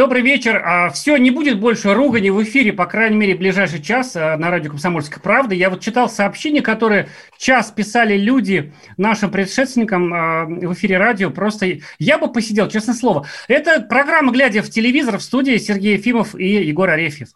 [0.00, 0.62] Добрый вечер.
[0.64, 4.50] А, Все, не будет больше ругани в эфире, по крайней мере, ближайший час а, на
[4.50, 5.54] радио «Комсомольская правда».
[5.54, 11.28] Я вот читал сообщения, которые час писали люди нашим предшественникам а, в эфире радио.
[11.28, 13.26] Просто я бы посидел, честное слово.
[13.46, 17.28] Это программа «Глядя в телевизор» в студии Сергей Ефимов и Егор Арефьев.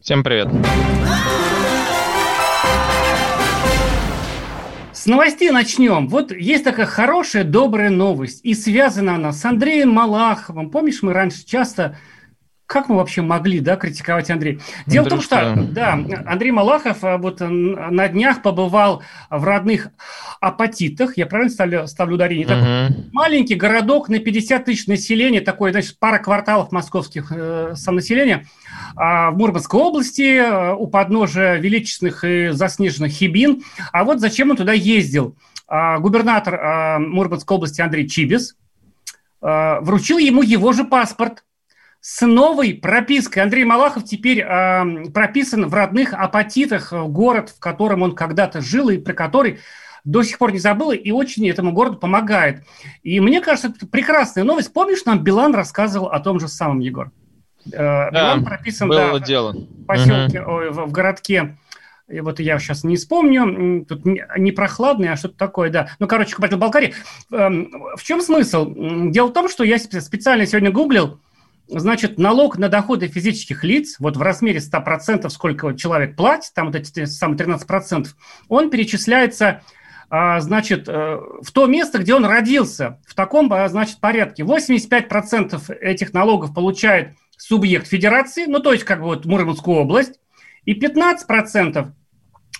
[0.00, 0.48] Всем привет.
[5.06, 6.08] С новостей начнем.
[6.08, 8.40] Вот есть такая хорошая, добрая новость.
[8.44, 10.68] И связана она с Андреем Малаховым.
[10.68, 11.96] Помнишь, мы раньше часто...
[12.66, 14.58] Как мы вообще могли, да, критиковать Андрея?
[14.88, 15.92] Дело в том, что, да,
[16.26, 19.90] Андрей Малахов а, вот н- на днях побывал в родных
[20.40, 22.44] апатитах, я правильно ставлю, ставлю ударение?
[22.44, 23.10] Такой Мгм.
[23.12, 28.46] маленький городок на 50 тысяч населения, такой, значит, пара кварталов московских э, самонаселения, а,
[28.96, 33.62] в Мурманской области, э, у подножия величественных и заснеженных Хибин.
[33.92, 35.36] А вот зачем он туда ездил?
[35.68, 38.56] А, губернатор а, Мурманской области Андрей Чибис
[39.40, 41.44] а, вручил ему его же паспорт
[42.00, 43.42] с новой пропиской.
[43.42, 48.90] Андрей Малахов теперь а, прописан в родных апатитах, э, город, в котором он когда-то жил
[48.90, 49.58] и про который
[50.04, 52.62] до сих пор не забыл и очень этому городу помогает.
[53.02, 54.72] И мне кажется, это прекрасная новость.
[54.72, 57.10] Помнишь, нам Билан рассказывал о том же самом, Егор?
[57.72, 59.54] Э, Билан прописан да, было в дело.
[59.86, 61.56] поселке, ой, в, в городке.
[62.08, 65.88] И вот я сейчас не вспомню, тут не, прохладный, а что-то такое, да.
[65.98, 66.94] Ну, короче, Кабардино-Балкарии.
[67.32, 68.72] Эм, В чем смысл?
[69.10, 71.20] Дело в том, что я спе- специально сегодня гуглил,
[71.68, 76.76] значит, налог на доходы физических лиц, вот в размере 100%, сколько человек платит, там вот
[76.76, 78.06] эти самые 13%,
[78.48, 79.62] он перечисляется,
[80.08, 84.44] а, значит, э, в то место, где он родился, в таком, а, значит, порядке.
[84.44, 90.18] 85% этих налогов получает субъект федерации, ну, то есть, как бы вот Мурманскую область,
[90.64, 91.92] и 15%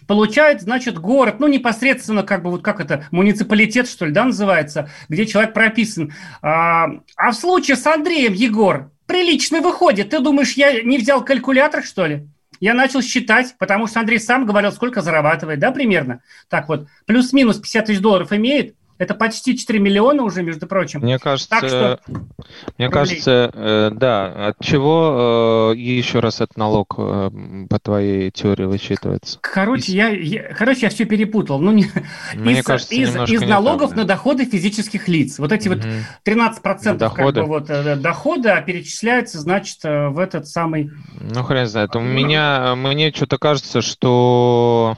[0.06, 4.88] получает, значит, город, ну, непосредственно, как бы, вот как это, муниципалитет, что ли, да, называется,
[5.08, 6.12] где человек прописан.
[6.42, 10.10] А, а в случае с Андреем, Егор, прилично выходит.
[10.10, 12.28] Ты думаешь, я не взял калькулятор, что ли?
[12.60, 16.22] Я начал считать, потому что Андрей сам говорил, сколько зарабатывает, да, примерно?
[16.48, 18.74] Так вот, плюс-минус 50 тысяч долларов имеет.
[18.98, 21.00] Это почти 4 миллиона уже, между прочим.
[21.00, 22.90] Мне кажется, Так что мне рублей.
[22.90, 24.48] кажется, э, да.
[24.48, 27.30] От чего э, еще раз этот налог э,
[27.68, 29.38] по твоей теории высчитывается?
[29.42, 31.58] Короче, я, я- короче, я все перепутал.
[31.60, 31.86] Ну, не,
[32.34, 35.38] Мне из, кажется, из, из налогов на доходы физических лиц.
[35.38, 36.04] Вот эти вот Мгм.
[36.24, 37.40] 13% Доходы.
[37.40, 40.90] Как бы, вот, дохода перечисляются, значит, в этот самый...
[41.20, 41.94] Ну, хрен знает.
[41.96, 44.96] У меня, мне что-то кажется, что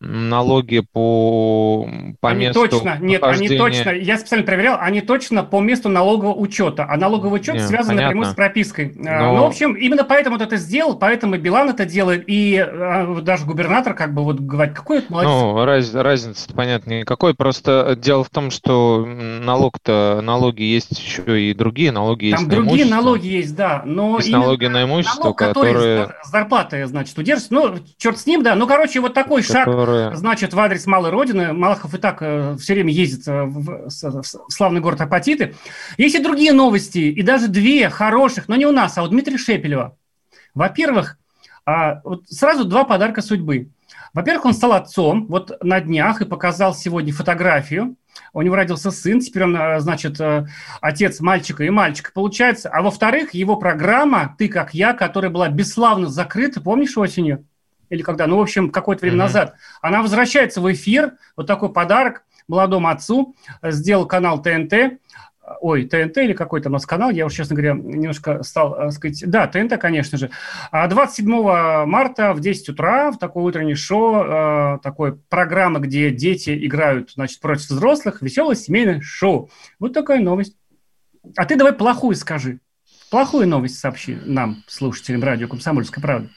[0.00, 1.88] налоги по,
[2.20, 6.34] по они месту точно, нет, они точно, я специально проверял, они точно по месту налогового
[6.34, 6.86] учета.
[6.88, 8.32] А налоговый учет Не, связан напрямую понятно.
[8.32, 8.94] с пропиской.
[9.06, 12.64] А, Но- Ну, в общем, именно поэтому вот это сделал, поэтому Билан это делает, и
[13.06, 15.30] вот даже губернатор как бы вот говорит, какой это молодец.
[15.30, 17.34] Ну, раз, разница понятно никакой.
[17.34, 22.50] Просто дело в том, что налог-то, налоги есть еще и другие налоги есть Там на
[22.50, 22.94] другие имущество.
[22.96, 27.54] налоги есть, да, но Есть налоги на имущество, налог, которые, с зарплаты, значит, удерживается.
[27.54, 28.54] Ну, черт с ним, да.
[28.64, 30.16] Ну, короче, вот такой шаг, которые...
[30.16, 31.52] значит, в адрес малой родины.
[31.52, 32.16] Малахов и так
[32.58, 35.54] все время ездит э, в, в в славный город Апатиты.
[35.98, 39.36] Есть и другие новости, и даже две хороших, но не у нас, а у Дмитрия
[39.36, 39.98] Шепелева.
[40.54, 41.18] Во-первых,
[41.66, 43.68] а, вот сразу два подарка судьбы.
[44.14, 47.96] Во-первых, он стал отцом вот на днях и показал сегодня фотографию.
[48.32, 50.46] У него родился сын, теперь он, э, значит, э,
[50.80, 52.70] отец мальчика и мальчика получается.
[52.70, 57.44] А во-вторых, его программа «Ты как я», которая была бесславно закрыта, помнишь осенью?
[57.94, 58.26] Или когда?
[58.26, 59.24] Ну, в общем, какое-то время Мгм.
[59.24, 59.54] назад.
[59.80, 61.12] Она возвращается в эфир.
[61.36, 63.34] Вот такой подарок молодому отцу.
[63.62, 64.98] Э, Сделал канал ТНТ.
[65.60, 69.22] Ой, ТНТ или какой-то у нас канал, я уже, честно говоря, немножко стал э, сказать...
[69.26, 70.30] Да, ТНТ, конечно же.
[70.70, 71.26] А 27
[71.84, 77.40] марта в 10 утра в такое утреннее шоу, э, такой программа, где дети играют, значит,
[77.40, 79.50] против взрослых, веселое семейное шоу.
[79.78, 80.56] Вот такая новость.
[81.36, 82.60] А ты давай плохую скажи.
[83.10, 86.30] Плохую новость сообщи нам, слушателям радио «Комсомольская правда».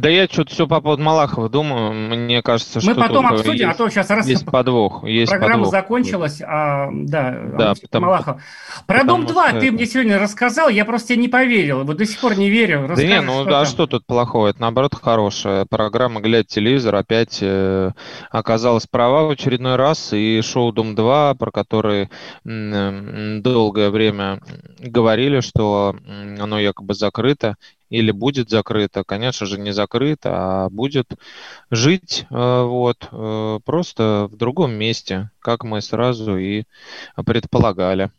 [0.00, 1.92] Да я что-то все по поводу Малахова думаю.
[1.92, 5.04] Мне кажется, Мы что потом тут обсудим, есть, а то сейчас раз есть подвох.
[5.04, 5.70] Есть программа подвох.
[5.72, 8.42] закончилась, а, да, Да, Алексей потому- Малахов.
[8.86, 12.06] Про потому Дом-2 что ты мне сегодня рассказал, я просто тебе не поверил, вот до
[12.06, 12.86] сих пор не верю.
[12.88, 13.66] Да не, Расскажи, ну что а там.
[13.66, 14.48] что тут плохого?
[14.48, 17.90] Это наоборот хорошая программа «Глядь телевизор» опять э,
[18.30, 20.12] оказалась права в очередной раз.
[20.12, 22.08] И шоу «Дом-2», про который
[22.46, 24.40] м, м, долгое время
[24.78, 25.94] говорили, что
[26.40, 27.56] оно якобы закрыто
[27.92, 31.08] или будет закрыто, конечно же, не закрыто, а будет
[31.70, 36.64] жить э, вот э, просто в другом месте, как мы сразу и
[37.26, 38.10] предполагали.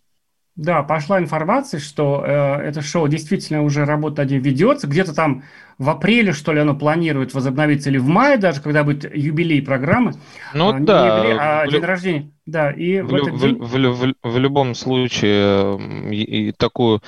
[0.55, 2.29] Да, пошла информация, что э,
[2.61, 4.85] это шоу действительно уже работа ним ведется.
[4.88, 5.44] Где-то там
[5.79, 10.13] в апреле, что ли, оно планирует возобновиться, или в мае даже, когда будет юбилей программы.
[10.53, 12.31] Ну А, не да, юбилей, а в день лю- рождения.
[12.45, 13.55] Да, и в, В, этот день...
[13.57, 17.01] в в в любом случае и, и такую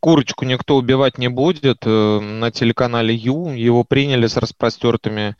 [0.00, 1.82] курочку никто убивать не будет.
[1.84, 5.36] Э, На телеканале Ю его приняли с распростертыми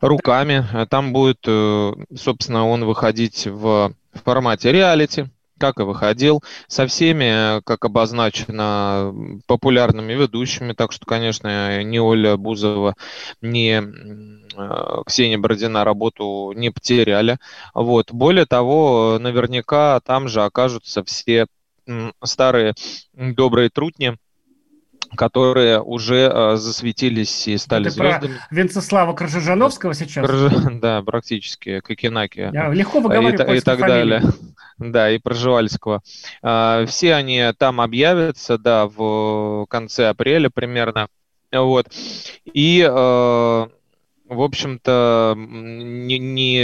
[0.00, 0.64] руками.
[0.72, 3.92] А Там будет, э, собственно, он выходить в
[4.24, 5.26] формате реалити,
[5.62, 9.14] как и выходил, со всеми, э, как обозначено,
[9.46, 10.72] популярными ведущими.
[10.72, 12.96] Так что, конечно, ни Оля Бузова,
[13.40, 17.38] ни э, Ксения Бородина работу не потеряли.
[17.74, 18.10] Вот.
[18.10, 21.46] Более того, наверняка там же окажутся все
[22.24, 22.74] старые
[23.12, 24.16] добрые трутни,
[25.16, 28.40] которые уже э, засветились и стали Это про звездами.
[28.50, 30.28] Венцеслава Крыжижановского сейчас.
[30.28, 32.50] Крж- Да, практически, Кокенаки.
[32.52, 33.96] Я легко и, выговариваю и польские так фамилии.
[34.20, 34.22] далее.
[34.78, 36.02] Да, и Проживальского.
[36.42, 41.06] А, Все они там объявятся, да, в конце апреля примерно.
[41.52, 41.86] Вот.
[42.52, 43.66] И, э,
[44.32, 46.58] в общем-то, не, не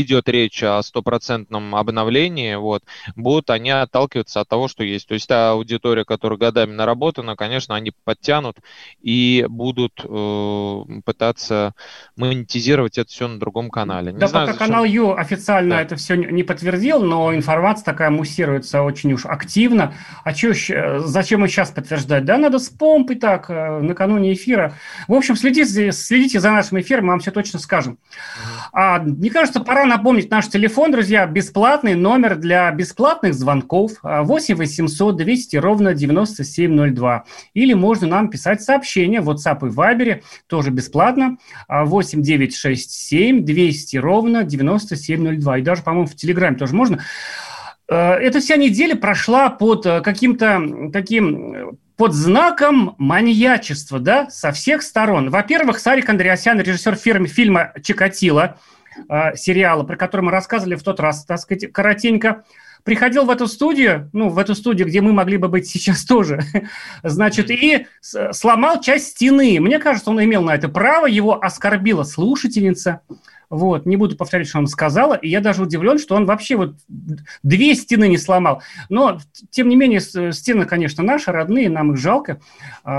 [0.00, 2.54] идет речь о стопроцентном обновлении.
[2.54, 2.82] Вот.
[3.16, 5.08] Будут они отталкиваться от того, что есть.
[5.08, 8.56] То есть та аудитория, которая годами наработана, конечно, они подтянут
[9.02, 11.74] и будут э, пытаться
[12.16, 14.12] монетизировать это все на другом канале.
[14.12, 15.82] Не Да, знаю, пока зачем- канал Ю официально Да.
[15.82, 19.94] это все не подтвердил, но информация такая муссируется очень уж активно.
[20.24, 22.24] А чё, щ- зачем и сейчас подтверждать?
[22.24, 24.74] Да, надо с помпой так, э, накануне эфира.
[25.08, 27.98] В общем, следите, следите за нашим эфиром, мы вам все точно скажем.
[28.72, 34.54] А, мне кажется, пора напомнить наш телефон, друзья, бесплатный номер для бесплатных звонков а, 8
[34.56, 37.24] 800 200 ровно 9702.
[37.54, 41.38] Или можно нам писать сообщения в WhatsApp и Viber, тоже бесплатно,
[41.68, 45.58] а, 8 967 200 ровно 9702.
[45.58, 47.00] И даже, по-моему, в Телеграме тоже можно.
[47.90, 54.52] Э, Эта вся неделя прошла под э, каким-то таким э, под знаком маньячества, да, со
[54.52, 55.28] всех сторон.
[55.28, 58.56] Во-первых, Сарик Андреасян, режиссер фирмы, фильма «Чикатило»,
[59.06, 62.44] э, сериала, про который мы рассказывали в тот раз, так сказать, коротенько,
[62.84, 66.40] приходил в эту студию, ну, в эту студию, где мы могли бы быть сейчас тоже,
[67.02, 69.60] значит, и сломал часть стены.
[69.60, 73.02] Мне кажется, он имел на это право, его оскорбила слушательница,
[73.50, 76.76] вот, не буду повторять, что он сказала, и я даже удивлен, что он вообще вот
[77.42, 78.62] две стены не сломал.
[78.88, 79.18] Но,
[79.50, 82.40] тем не менее, стены, конечно, наши, родные, нам их жалко,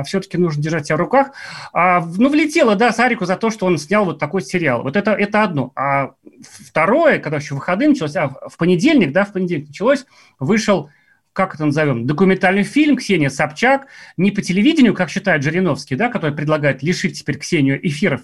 [0.05, 1.31] все-таки нужно держать себя в руках.
[1.71, 4.83] А, ну, влетело, да, Сарику за то, что он снял вот такой сериал.
[4.83, 5.71] Вот это, это одно.
[5.75, 6.11] А
[6.41, 10.05] второе, когда еще выходные началось, а в понедельник, да, в понедельник началось,
[10.37, 10.89] вышел
[11.33, 13.87] как это назовем, документальный фильм Ксения Собчак,
[14.17, 18.23] не по телевидению, как считает Жириновский, да, который предлагает лишить теперь Ксению эфиров,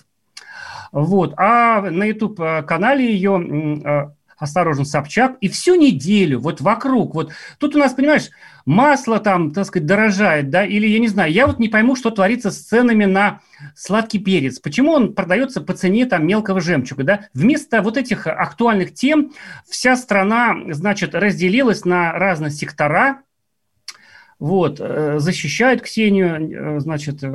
[0.92, 7.32] вот, а на YouTube-канале ее м, э, «Осторожно, Собчак», и всю неделю вот вокруг, вот
[7.58, 8.30] тут у нас, понимаешь,
[8.66, 12.12] масло там, так сказать, дорожает, да, или я не знаю, я вот не пойму, что
[12.12, 13.40] творится с ценами на
[13.76, 18.94] сладкий перец, почему он продается по цене там мелкого жемчуга, да, вместо вот этих актуальных
[18.94, 19.32] тем
[19.68, 23.22] вся страна, значит, разделилась на разные сектора,
[24.40, 27.34] вот, э, защищают Ксению, э, значит, э,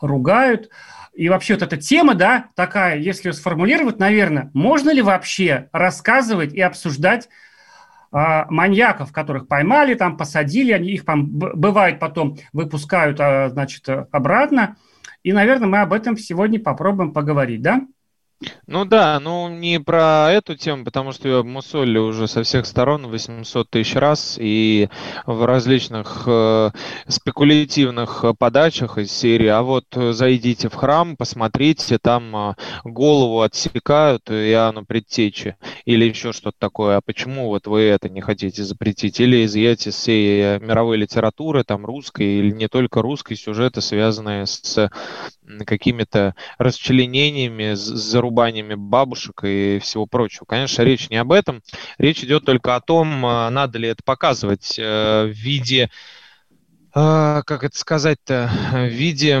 [0.00, 0.68] ругают,
[1.14, 6.54] и вообще вот эта тема, да, такая, если ее сформулировать, наверное, можно ли вообще рассказывать
[6.54, 7.28] и обсуждать
[8.10, 14.76] а, маньяков, которых поймали, там посадили, они их там, бывает потом выпускают, а, значит, обратно.
[15.22, 17.82] И, наверное, мы об этом сегодня попробуем поговорить, да?
[18.66, 23.06] Ну да, ну не про эту тему, потому что ее обмусолили уже со всех сторон
[23.06, 24.88] 800 тысяч раз и
[25.26, 26.70] в различных э,
[27.06, 29.48] спекулятивных э, подачах из серии.
[29.48, 36.32] А вот э, зайдите в храм, посмотрите, там э, голову отсекают Иоанну Предтечи или еще
[36.32, 36.96] что-то такое.
[36.96, 39.20] А почему вот вы это не хотите запретить?
[39.20, 44.46] Или изъять из всей э, мировой литературы, там русской или не только русской, сюжеты, связанные
[44.46, 44.90] с
[45.66, 47.80] какими-то расчленениями, с
[48.32, 50.44] зарубаниями бабушек и всего прочего.
[50.46, 51.62] Конечно, речь не об этом.
[51.98, 55.90] Речь идет только о том, а, надо ли это показывать э, в виде,
[56.94, 59.38] а, как это сказать-то, в виде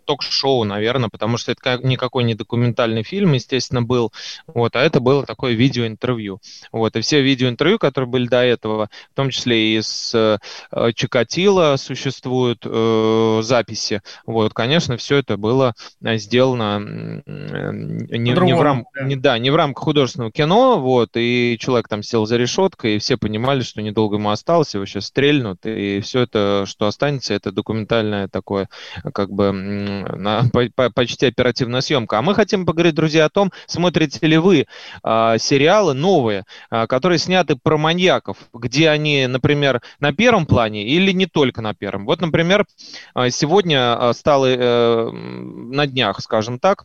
[0.00, 4.12] ток-шоу, наверное, потому что это никакой не документальный фильм, естественно, был,
[4.46, 6.40] вот, а это было такое видеоинтервью.
[6.72, 11.76] Вот, и все видеоинтервью, которые были до этого, в том числе и с э, Чикатило
[11.76, 18.86] существуют э, записи, вот, конечно, все это было сделано не, не, в рам...
[18.94, 19.04] да.
[19.04, 22.98] Не, да, не в рамках художественного кино, вот, и человек там сел за решеткой, и
[22.98, 27.52] все понимали, что недолго ему осталось, его сейчас стрельнут, и все это, что останется, это
[27.52, 28.68] документальное такое,
[29.12, 29.52] как бы,
[29.84, 32.18] на, по, почти оперативная съемка.
[32.18, 34.66] А мы хотим поговорить, друзья, о том, смотрите ли вы
[35.02, 41.12] а, сериалы новые, а, которые сняты про маньяков, где они, например, на первом плане или
[41.12, 42.06] не только на первом.
[42.06, 42.66] Вот, например,
[43.14, 46.84] а, сегодня стало э, на днях, скажем так,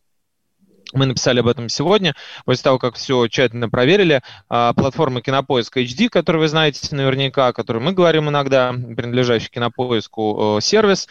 [0.94, 2.16] мы написали об этом сегодня,
[2.46, 4.22] после того, как все тщательно проверили.
[4.50, 10.58] А, платформа Кинопоиск HD, которую вы знаете наверняка, о которой мы говорим иногда, принадлежащий Кинопоиску
[10.58, 11.08] э, сервис,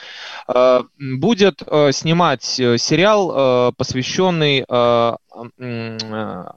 [0.49, 4.65] э, будет э, снимать сериал, посвященный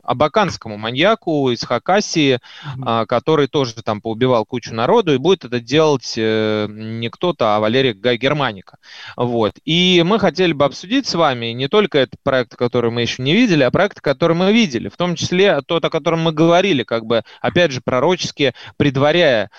[0.04, 2.40] абаканскому маньяку из Хакасии,
[2.78, 3.06] mm-hmm.
[3.06, 8.18] который тоже там поубивал кучу народу, и будет это делать не кто-то, а Валерий Гай
[8.18, 8.78] Германика.
[9.16, 9.54] Вот.
[9.66, 13.34] И мы хотели бы обсудить с вами не только этот проект, который мы еще не
[13.34, 17.06] видели, а проекты, которые мы видели, в том числе тот, о котором мы говорили, как
[17.06, 19.50] бы, опять же, пророчески предваряя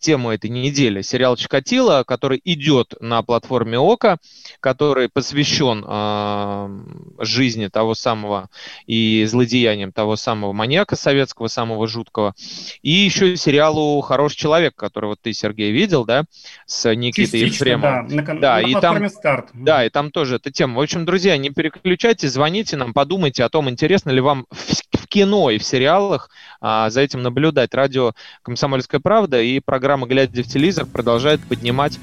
[0.00, 1.02] тему этой недели.
[1.02, 4.18] Сериал «Чикатило», который идет на платформе ОКО,
[4.60, 8.48] который посвящен э, жизни того самого
[8.86, 12.34] и злодеяниям того самого маньяка советского, самого жуткого,
[12.82, 16.24] и еще сериалу «Хороший человек», который вот ты, Сергей, видел, да,
[16.66, 18.08] с Никитой Частично, Ефремовым.
[18.08, 19.48] Да, на, да, на и там, «Старт».
[19.52, 20.78] Да, и там тоже эта тема.
[20.78, 25.06] В общем, друзья, не переключайтесь, звоните нам, подумайте о том, интересно ли вам в, в
[25.06, 27.74] кино и в сериалах а, за этим наблюдать.
[27.74, 31.98] Радио «Комсомольская правда» и программа «Глядя в телевизор» продолжает поднимать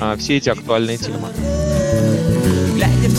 [0.00, 1.28] а, все эти актуальные темы.
[2.74, 3.18] Глядя в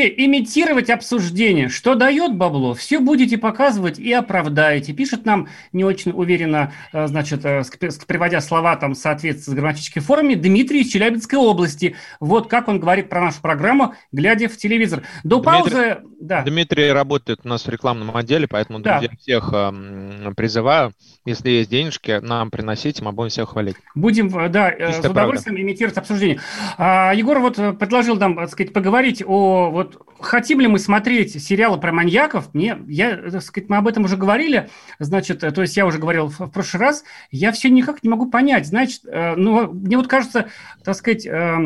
[0.00, 1.68] Будете имитировать обсуждение.
[1.68, 4.92] Что дает бабло, все будете показывать и оправдаете.
[4.92, 7.62] Пишет нам не очень уверенно, э, значит, э,
[8.06, 11.96] приводя слова там в соответствии с грамматической формой, Дмитрий из Челябинской области.
[12.18, 15.02] Вот как он говорит про нашу программу, глядя в телевизор.
[15.24, 15.98] До Дмитрий- паузы...
[16.20, 16.42] Да.
[16.42, 18.98] Дмитрий работает у нас в рекламном отделе, поэтому, Да.
[19.00, 20.92] друзья, всех эм, призываю,
[21.24, 23.76] если есть денежки, нам приносите, мы будем всех хвалить.
[23.94, 26.40] Будем, э, да, э, Чистая с удовольствием имитировать обсуждение.
[26.76, 29.89] А, Егор вот э, предложил нам, так сказать, поговорить о вот
[30.20, 32.52] хотим ли мы смотреть сериалы про маньяков.
[32.54, 34.68] Мне, я, так сказать, мы об этом уже говорили,
[34.98, 38.10] значит, э, то есть я уже говорил в, в прошлый раз, я все никак не
[38.10, 40.48] могу понять, значит, э, ну, мне вот кажется,
[40.84, 41.58] так сказать, э,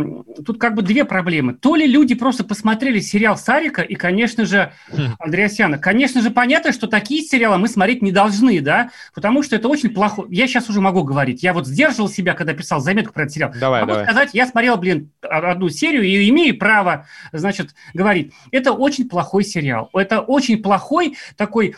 [0.45, 1.55] тут как бы две проблемы.
[1.55, 4.73] То ли люди просто посмотрели сериал Сарика и, конечно же,
[5.19, 5.79] Андреасяна.
[5.79, 9.91] Конечно же, понятно, что такие сериалы мы смотреть не должны, да, потому что это очень
[9.91, 10.25] плохо.
[10.29, 11.43] Я сейчас уже могу говорить.
[11.43, 13.53] Я вот сдерживал себя, когда писал заметку про этот сериал.
[13.59, 14.05] Давай, могу давай.
[14.07, 18.14] сказать, я смотрел, блин, одну серию и имею право, значит, говорить.
[18.51, 19.91] Это очень плохой сериал.
[19.93, 21.75] Это очень плохой, такой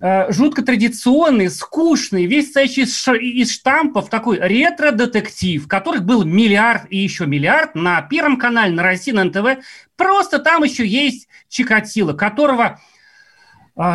[0.00, 6.96] э, жутко традиционный, скучный, весь состоящий из, из штампов, такой ретро-детектив, которых был миллиард и
[6.96, 9.62] еще миллиард на Первом канале, на России, на НТВ.
[9.96, 12.80] Просто там еще есть Чикатило, которого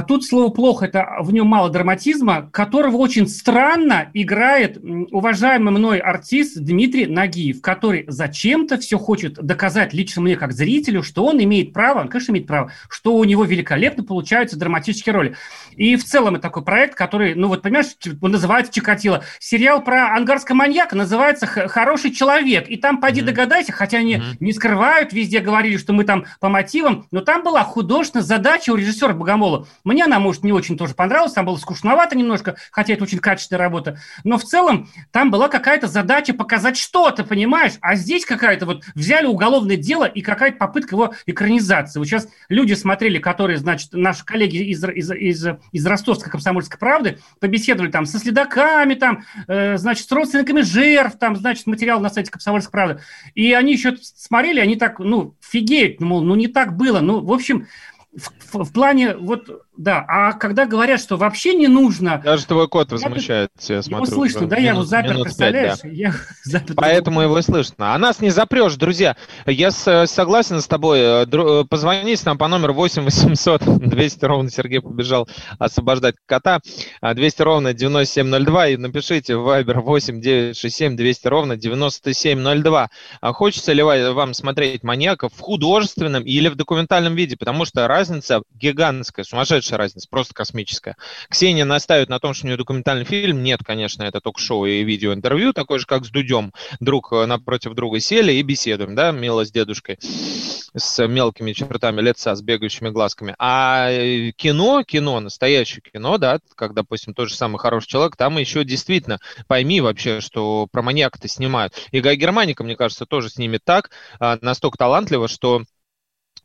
[0.07, 4.77] Тут слово плохо, это в нем мало драматизма, которого очень странно играет
[5.11, 11.25] уважаемый мной артист Дмитрий Нагиев, который зачем-то все хочет доказать лично мне как зрителю, что
[11.25, 15.35] он имеет право, он, конечно, имеет право, что у него великолепно получаются драматические роли.
[15.75, 17.87] И в целом это такой проект, который, ну вот понимаешь,
[18.21, 19.23] он называется Чикатило.
[19.39, 22.69] Сериал про ангарского маньяка называется «Х- «Хороший человек».
[22.69, 23.27] И там, поди Мгм.
[23.27, 24.25] догадайся, хотя они Мгм.
[24.39, 28.75] не скрывают, везде говорили, что мы там по мотивам, но там была художественная задача у
[28.75, 33.03] режиссера Богомолова Мне она, может, не очень тоже понравилась, там было скучновато немножко, хотя это
[33.03, 33.99] очень качественная работа.
[34.23, 37.73] Но в целом там была какая-то задача показать что-то, понимаешь?
[37.81, 41.99] А здесь какая-то вот взяли уголовное дело и какая-то попытка его экранизации.
[41.99, 47.19] Вот сейчас люди смотрели, которые, значит, наши коллеги из, из, из, из Ростовской комсомольской правды
[47.39, 52.31] побеседовали там со следаками, там, э, значит, с родственниками жертв, там, значит, материал на сайте
[52.31, 53.01] комсомольской правды.
[53.33, 56.99] И они еще смотрели, они так, ну, фигеют, мол, ну, не так было.
[56.99, 57.67] Ну, в общем,
[58.15, 62.21] в, в плане, вот, да, а когда говорят, что вообще не нужно...
[62.23, 64.05] Даже твой кот возмущается, я Его смотрю.
[64.13, 65.79] слышно, уже да, я его минут- запер, минут представляешь?
[65.83, 65.89] да.
[65.89, 66.13] Я
[66.43, 66.75] запер.
[66.75, 67.93] Поэтому его слышно.
[67.93, 69.15] А нас не запрешь, друзья.
[69.45, 70.99] Я с- согласен с тобой.
[70.99, 75.27] Э, дру- э, Позвоните нам по номеру 8 800 200 ровно Сергей побежал
[75.59, 76.59] освобождать кота.
[77.01, 82.89] А, 200 ровно 9702 и напишите в Viber 8 967 200 ровно 9702.
[83.21, 87.35] А хочется ли ва- вам смотреть маньяков в художественном или в документальном виде?
[87.37, 90.95] Потому что разница гигантская, сумасшедшая разница, просто космическая.
[91.29, 93.43] Ксения настаивает на том, что у нее документальный фильм.
[93.43, 96.53] Нет, конечно, это ток-шоу и видеоинтервью, такое же, как с Дудем.
[96.79, 102.35] Друг э, напротив друга сели и беседуем, да, мило с дедушкой, с мелкими чертами лица,
[102.35, 103.35] с бегающими глазками.
[103.39, 108.37] А э, кино, кино, настоящее кино, да, как, допустим, тот же самый хороший человек, там
[108.37, 111.73] еще действительно пойми вообще, что про маньяка-то снимают.
[111.91, 115.63] И Гай Германика, мне кажется, тоже снимет так, а, настолько талантливо, что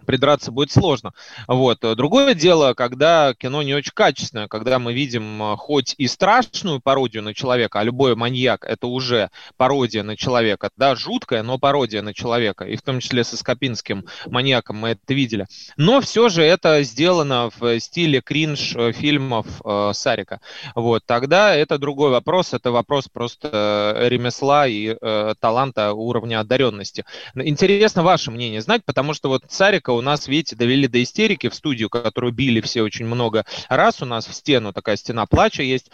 [0.06, 1.12] придраться будет сложно.
[1.46, 1.80] Вот.
[1.80, 7.22] Другое дело, когда кино не очень качественное, когда мы видим э, хоть и страшную пародию
[7.22, 12.14] на человека, а любой маньяк это уже пародия на человека, да, жуткая, но пародия на
[12.14, 15.46] человека, и в том числе со Скопинским маньяком мы это видели.
[15.76, 20.40] Но все же это сделано в стиле кринж э, фильмов э, Сарика.
[20.74, 21.02] Вот.
[21.06, 27.04] Тогда это другой вопрос, это вопрос просто э, ремесла и э, таланта уровня одаренности.
[27.34, 29.44] Интересно ваше мнение знать, потому что вот
[29.80, 34.02] Царика у нас, видите, довели до истерики в студию, которую били все очень много раз.
[34.02, 35.90] У нас в стену такая стена плача есть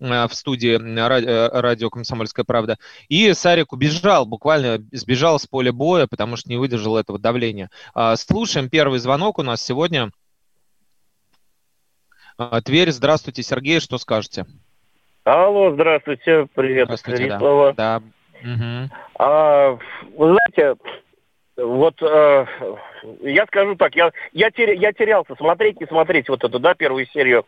[0.00, 2.76] э, в студии э, радио «Комсомольская правда».
[3.08, 7.70] И Сарик убежал, буквально сбежал с поля боя, потому что не выдержал этого давления.
[7.94, 10.10] А, Слушаем первый звонок у нас сегодня.
[12.36, 14.44] А, Тверь, здравствуйте, Сергей, что скажете?
[15.24, 17.72] Алло, здравствуйте, привет, Здравствуйте, да.
[17.72, 18.02] Да.
[18.42, 18.90] Мгм.
[19.18, 19.78] А,
[20.16, 20.78] вы знаете,
[21.56, 22.46] вот э,
[23.20, 27.06] я скажу так, я, я, теря- я терялся, смотреть, не смотреть вот эту, да, первую
[27.06, 27.44] серию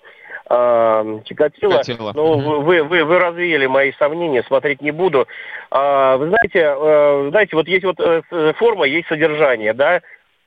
[0.50, 1.20] э.
[1.24, 1.82] Чикатило,
[2.14, 2.64] Ну, мгм.
[2.64, 5.26] вы, вы, вы развеяли мои сомнения, смотреть не буду.
[5.70, 10.02] А, вы знаете, э, знаете, вот есть вот э, с- форма, есть содержание, да.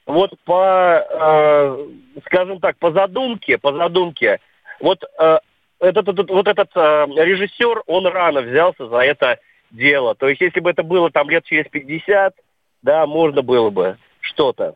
[0.06, 1.88] Вот по, э,
[2.28, 4.40] скажем так, по задумке, по задумке,
[4.80, 5.40] вот э,
[5.80, 9.40] этот, этот, вот этот э, режиссер, он рано взялся за это
[9.72, 10.14] дело.
[10.16, 12.34] То есть, если бы это было там лет через 50,
[12.82, 14.76] да, можно было бы что-то.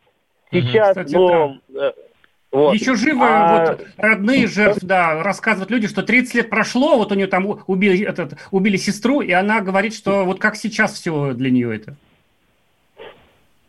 [0.52, 1.92] Сейчас, Кстати, ну, э,
[2.52, 2.74] вот.
[2.74, 7.16] Еще живы А- вот родные жертв, да, рассказывают люди, что 30 лет прошло, вот у
[7.16, 11.50] нее там убили, этот, убили сестру, и она говорит, что вот как сейчас все для
[11.50, 11.96] нее это.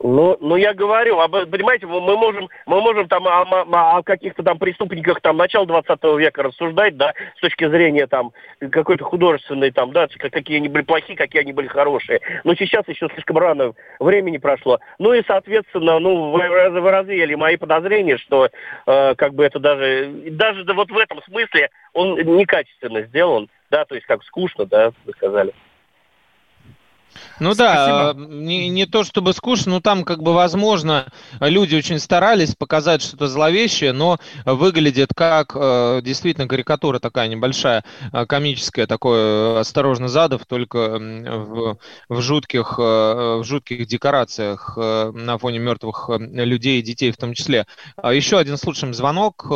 [0.02, 4.42] Ну, ну я говорю, об, понимаете, мы можем, мы можем там о, о- о каких-то
[4.42, 9.92] там преступниках там начала 20 века рассуждать, да, с точки зрения там какой-то художественной там,
[9.92, 12.20] да, как- какие они были плохие, какие они были хорошие.
[12.42, 14.80] Но сейчас еще слишком рано времени прошло.
[14.98, 18.48] Ну и, соответственно, ну, вы, вы развеяли мои подозрения, что
[18.86, 23.84] э, как бы это даже, даже да вот в этом смысле он некачественно сделан, да,
[23.84, 25.52] то есть как скучно, да, вы сказали.
[27.40, 28.24] Ну да, Спасибо.
[28.24, 31.06] э, не, не то чтобы скучно, но там как бы возможно
[31.40, 38.26] люди очень старались показать что-то зловещее, но выглядит как э, действительно карикатура такая небольшая, э,
[38.26, 46.10] комическая, такое э, осторожно задов, только в, в жутких в жутких декорациях на фоне мертвых
[46.18, 47.66] людей и детей в том числе.
[47.96, 49.46] А Еще один слушаем звонок.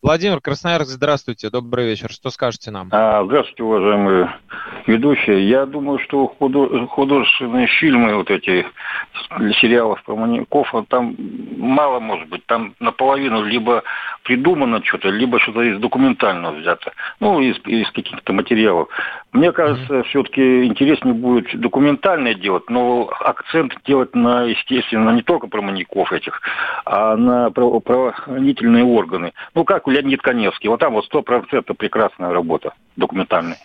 [0.00, 2.08] Владимир Красноярск, здравствуйте, добрый вечер.
[2.12, 2.88] Что скажете нам?
[2.92, 4.32] А, Здравствуйте, уважаемые
[4.86, 5.48] ведущие.
[5.48, 8.64] Я думаю, что худо- художественные фильмы, вот эти
[9.12, 11.16] с- сериалов про маньяков, а там
[11.56, 12.46] мало может быть.
[12.46, 13.82] Там наполовину либо
[14.22, 16.92] придумано что-то, либо что-то из документального взято.
[17.18, 18.88] Ну, из, из каких-то материалов.
[19.32, 25.60] Мне кажется, все-таки интереснее будет документальное делать, но акцент делать на, естественно, не только про
[25.60, 26.40] маньяков этих,
[26.84, 29.32] а на право- правоохранительные органы.
[29.56, 30.68] Ну, как Леонид Коневский.
[30.68, 33.58] Вот там вот сто процентов прекрасная работа документальная.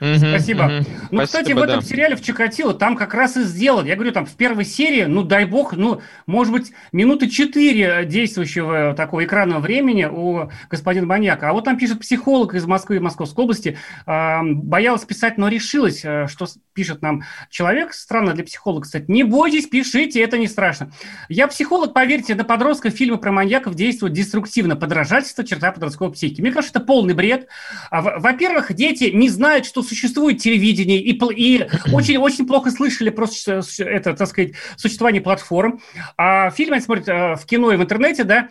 [0.00, 0.64] Мгм, Спасибо.
[0.64, 0.86] мгм.
[1.10, 1.86] Ну, кстати, Спасибо, в этом да.
[1.86, 3.86] сериале в Чикатило там как раз и сделан.
[3.86, 8.94] Я говорю, там в первой серии, ну, дай бог, ну, может быть, минуты четыре действующего
[8.94, 11.50] такого экранного времени у господина маньяка.
[11.50, 16.02] А вот там пишет психолог из Москвы и Московской области, а, боялась писать, но решилась,
[16.04, 17.92] а, что пишет нам человек.
[17.92, 19.06] Странно для психолога, кстати.
[19.08, 20.92] Не бойтесь, пишите, это не страшно.
[21.28, 24.76] Я психолог, поверьте, на подростков фильмы про маньяков действуют деструктивно.
[24.76, 26.40] Подражательство– черта подростковой психики.
[26.40, 27.48] Мне кажется, это полный бред.
[27.90, 33.10] А, во- Во-первых, дети не знают, что существует телевидение, и, пл- и очень-очень плохо слышали
[33.10, 35.80] просто это, так сказать, существование платформ.
[36.16, 38.48] А фильм они смотрят э, в кино и в интернете, да.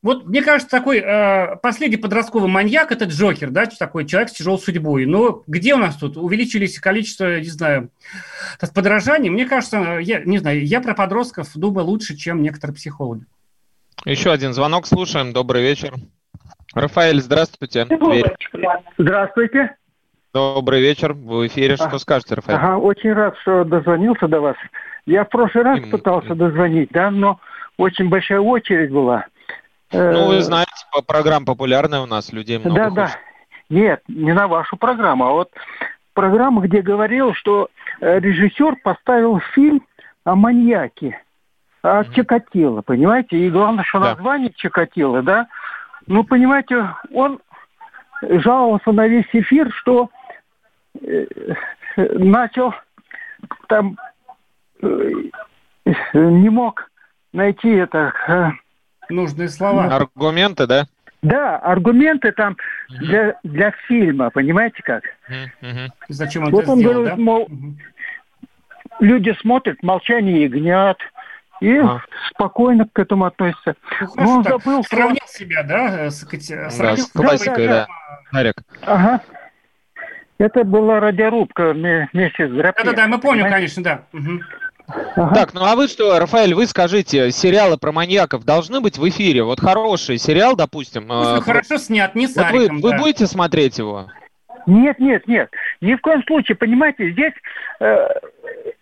[0.00, 4.60] Вот, мне кажется, такой э, последний подростковый маньяк– это Джокер, да, такой человек с тяжелой
[4.60, 5.06] судьбой.
[5.06, 7.90] Но где у нас тут увеличились количество, не знаю,
[8.74, 9.28] подражаний?
[9.28, 13.24] Мне кажется, я не знаю, я про подростков думаю лучше, чем некоторые психологи.
[14.04, 15.32] Еще один звонок слушаем.
[15.32, 15.94] Добрый вечер.
[16.74, 17.84] Рафаэль, здравствуйте.
[17.86, 18.36] Дверь.
[18.98, 19.76] Здравствуйте.
[20.38, 21.14] Добрый вечер.
[21.14, 21.74] В эфире.
[21.74, 22.58] Что А, скажете, Рафаэль?
[22.58, 24.56] Ага, очень рад, что дозвонился до вас.
[25.04, 27.40] Я в прошлый раз М, пытался дозвонить, да, но
[27.76, 29.26] очень большая очередь была.
[29.90, 30.70] Э, Ну, вы знаете,
[31.08, 33.02] программа популярная у нас, людей много Да, да.
[33.06, 33.18] хочет.
[33.68, 35.50] Нет, не на вашу программу, а вот
[36.14, 37.68] программа, где говорил, что
[38.00, 39.82] э, режиссер поставил фильм
[40.22, 41.20] о маньяке,
[41.82, 43.38] о Чикатило, понимаете?
[43.38, 44.10] И главное, что Да.
[44.14, 45.48] название Чикатило, да?
[46.06, 47.40] Ну, понимаете, он
[48.22, 50.17] жаловался на весь эфир, что э,
[51.96, 52.74] начал
[53.68, 53.96] там
[54.82, 55.10] э,
[56.14, 56.90] не мог
[57.32, 58.50] найти это э,
[59.10, 59.86] Нужные слова.
[59.86, 60.86] Аргументы, да?
[61.22, 62.56] да, аргументы там
[62.88, 65.02] для, для фильма, понимаете как?
[66.08, 67.22] Зачем он Вот это он сделал, говорит, да?
[67.22, 67.48] мол,
[69.00, 70.98] люди смотрят «Молчание ягнят»
[71.60, 72.02] и А.
[72.30, 73.74] спокойно к этому относятся.
[74.00, 77.86] Ну, Но хорошо он забыл, Сравнил себя, да, э, с, Кати- Да, с классикой, да,
[77.86, 77.88] да.
[78.30, 78.54] Нарик.
[78.82, 79.20] Ага.
[80.38, 82.50] Это была радиорубка вме- вместе с.
[82.52, 83.74] Да-да-да, мы помним, понимаете?
[83.74, 84.02] конечно, да.
[85.16, 85.34] Ага.
[85.34, 89.42] Так, ну а вы что, Рафаэль, вы скажите, сериалы про маньяков должны быть в эфире?
[89.42, 91.10] Вот хороший сериал, допустим.
[91.12, 92.98] Э, хорошо снят, не с Вот вы, Ариком, вы да.
[92.98, 94.06] будете смотреть его?
[94.66, 95.50] Нет, нет, нет.
[95.82, 97.34] Ни в коем случае, понимаете, здесь
[97.80, 97.96] э,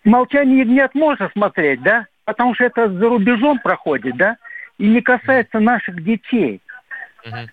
[0.05, 2.05] «Молчание ягнят» можно смотреть, да?
[2.23, 4.37] Потому что это за рубежом проходит, да?
[4.77, 6.61] И не касается наших детей.
[7.25, 7.49] Мгм.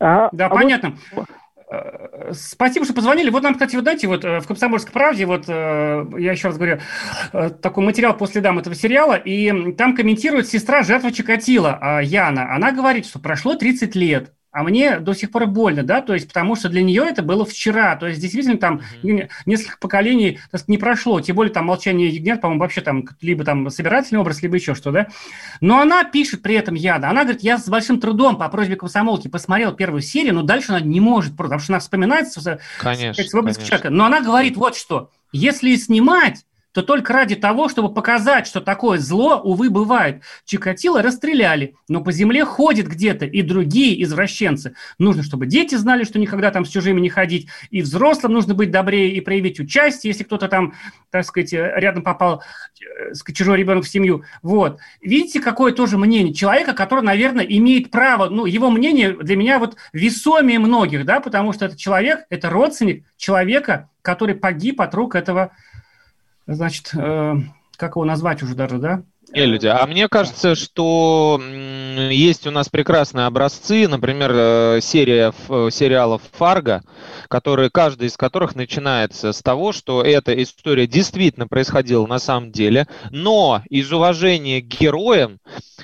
[0.00, 0.94] А- Да, а вот- понятно.
[1.16, 1.20] Э,
[2.32, 3.30] Спасибо, что позвонили.
[3.30, 6.56] Вот нам, кстати, вы знаете, вот э, в «Комсомольской правде», вот э, я еще раз
[6.56, 6.80] говорю,
[7.32, 12.54] э, такой материал по следам этого сериала, и там комментирует сестра жертвы Чикатила, Яна.
[12.54, 16.28] Она говорит, что прошло 30 лет, а мне до сих пор больно, да, то есть
[16.28, 20.68] потому что для нее это было вчера, то есть действительно там не- несколько поколений сказать,
[20.68, 24.54] не прошло, тем более там «Молчание ягнят», по-моему, вообще там либо там собирательный образ, либо
[24.54, 25.08] еще что, да.
[25.60, 29.26] Но она пишет при этом Яна, она говорит, я с большим трудом по просьбе комсомолки
[29.26, 33.24] посмотрел первую серию, но дальше она не может, потому что она вспоминает с- с- Конечно,
[33.24, 33.78] свой близкий конечно.
[33.78, 33.98] человек.
[33.98, 38.98] Но она говорит вот что, если снимать, то только ради того, чтобы показать, что такое
[38.98, 40.22] зло, увы, бывает.
[40.44, 44.74] Чикатило расстреляли, но по земле ходят где-то и другие извращенцы.
[44.98, 48.72] Нужно, чтобы дети знали, что никогда там с чужими не ходить, и взрослым нужно быть
[48.72, 50.74] добрее и проявить участие, если кто-то там,
[51.10, 52.42] так сказать, рядом попал
[52.80, 54.24] э, сказать, чужой ребенок в семью.
[54.42, 54.80] Вот.
[55.00, 59.76] Видите, какое тоже мнение человека, который, наверное, имеет право, ну, его мнение для меня вот
[59.92, 65.52] весомее многих, да, потому что это человек, это родственник человека, который погиб от рук этого,
[66.46, 67.34] значит, э,
[67.76, 69.02] как его назвать уже даже, да?
[69.32, 69.66] Не, люди.
[69.66, 71.40] А мне кажется, что
[72.10, 76.82] есть у нас прекрасные образцы, например, э, серия э, сериалов «Фарго»,
[77.28, 82.86] которые, каждый из которых начинается с того, что эта история действительно происходила на самом деле,
[83.10, 85.38] но из уважения к героям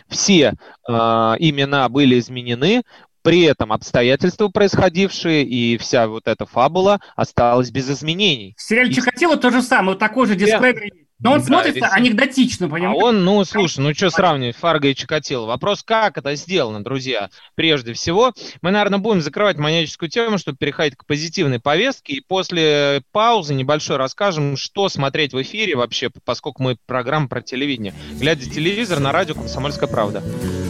[0.09, 0.53] все
[0.89, 2.83] э, имена были изменены,
[3.23, 8.55] при этом обстоятельства происходившие и вся вот эта фабула осталась без изменений.
[8.57, 10.91] В сериале И- Чикатило то же самое, вот такой же дисклеймер.
[11.23, 11.93] Но он Да, смотрится рисует.
[11.93, 13.05] анекдотично, А понимаете?
[13.05, 15.45] он, ну, слушай, ну что сравнивать Фарго и Чикатило?
[15.45, 17.29] Вопрос, как это сделано, друзья?
[17.57, 23.03] Прежде всего, мы, наверное, будем закрывать маньяческую тему, чтобы переходить к позитивной повестке, и после
[23.13, 27.93] паузы небольшой расскажем, что смотреть в эфире вообще, поскольку мы программа про телевидение.
[28.13, 30.23] Глядя телевизор на радио «Комсомольская правда».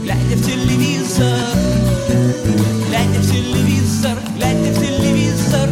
[0.03, 1.39] Глядя в телевизор,
[2.89, 5.69] глядя в телевизор, глядя в телевизор.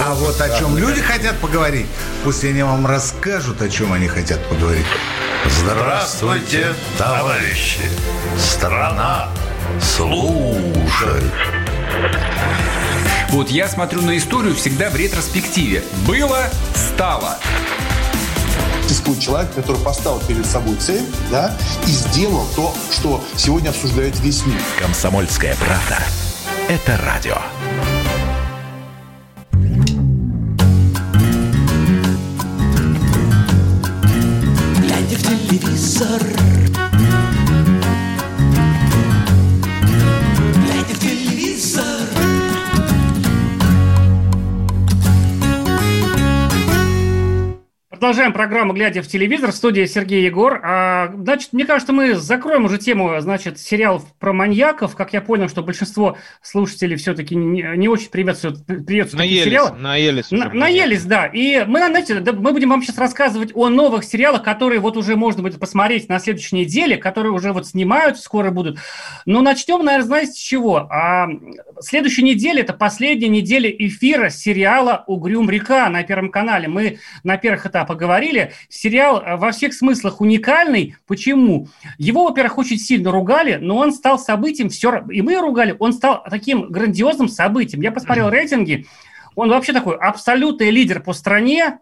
[0.00, 1.86] А вот о чем люди хотят поговорить,
[2.24, 4.86] пусть они вам расскажут, о чем они хотят поговорить.
[5.46, 7.82] Здравствуйте, товарищи!
[8.38, 9.28] Страна
[9.80, 11.32] служит!
[13.30, 15.84] Вот я смотрю на историю всегда в ретроспективе.
[16.06, 17.38] Было, стало.
[18.90, 24.44] Существует человек, который поставил перед собой цель, да, и сделал то, что сегодня обсуждает весь
[24.44, 24.60] мир.
[24.80, 26.02] Комсомольская правда.
[26.68, 27.36] это радио.
[34.80, 36.49] Глядя в телевизор
[48.00, 50.58] Продолжаем программу «Глядя в телевизор» в студии Сергей Егор.
[50.64, 54.96] А, значит, мне кажется, мы закроем уже тему, значит, сериалов про маньяков.
[54.96, 59.78] Как я понял, что большинство слушателей все-таки не, не очень приветствуют, приветствуют такие Наелись, сериалы.
[59.78, 60.30] наелись.
[60.30, 61.26] На- наелись, да.
[61.26, 65.14] И мы, знаете, да, мы будем вам сейчас рассказывать о новых сериалах, которые вот уже
[65.14, 68.78] можно будет посмотреть на следующей неделе, которые уже вот снимают, скоро будут.
[69.26, 70.88] Но начнем, наверное, знаете, с чего?
[70.90, 71.28] А,
[71.80, 76.66] следующая неделя– это последняя неделя эфира сериала «Угрюм река» на Первом канале.
[76.66, 78.52] Мы на первых этапах говорили.
[78.68, 80.96] Сериал э, во всех смыслах уникальный.
[81.06, 81.68] Почему?
[81.98, 86.24] Его, во-первых, очень сильно ругали, но он стал событием, все, и мы ругали, он стал
[86.28, 87.82] таким грандиозным событием.
[87.82, 88.86] Я посмотрел рейтинги,
[89.34, 91.78] он вообще такой абсолютный лидер по стране,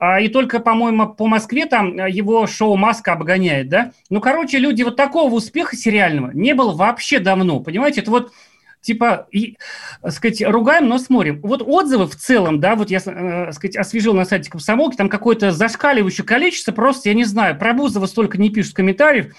[0.00, 3.90] а, и только, по-моему, по Москве там а, его шоу «Маска» обгоняет, да?
[4.10, 8.02] Ну, короче, люди, вот такого успеха сериального не было вообще давно, понимаете?
[8.02, 8.32] Это вот
[8.80, 9.56] типа, и,
[10.02, 11.40] так сказать, ругаем, но смотрим.
[11.42, 15.52] Вот отзывы в целом, да, вот я, э, сказать, освежил на сайте комсомолки, там какое-то
[15.52, 19.34] зашкаливающее количество, просто, я не знаю, про Бузова столько не пишут комментариев,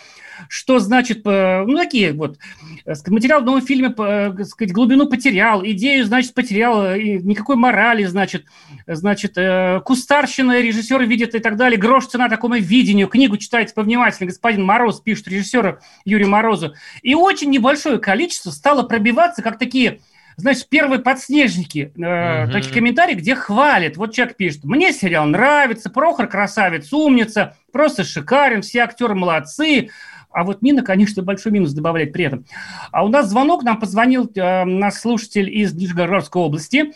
[0.49, 2.39] что значит, э, ну, такие вот,
[2.85, 8.45] э, материал в новом фильме, э, сказать, глубину потерял, идею, значит, потерял, никакой морали, значит,
[8.87, 9.37] значит,
[9.85, 14.99] кустарщина, режиссер видит и так далее, грош цена такому видению, книгу читайте повнимательнее, господин Мороз
[14.99, 19.99] пишет режиссеру Юрию Морозу, и очень небольшое количество стало пробиваться, как такие
[20.39, 22.51] значит, первые подснежники, э, Мгм.
[22.53, 23.97] такие комментарии, где хвалит.
[23.97, 29.89] Вот человек пишет, мне сериал нравится, Прохор красавец, умница, просто шикарен, все актеры молодцы.
[30.31, 32.45] А вот Нина, конечно, большой минус добавляет при этом.
[32.91, 36.93] А у нас звонок, нам позвонил э, наш слушатель из Нижегородской области.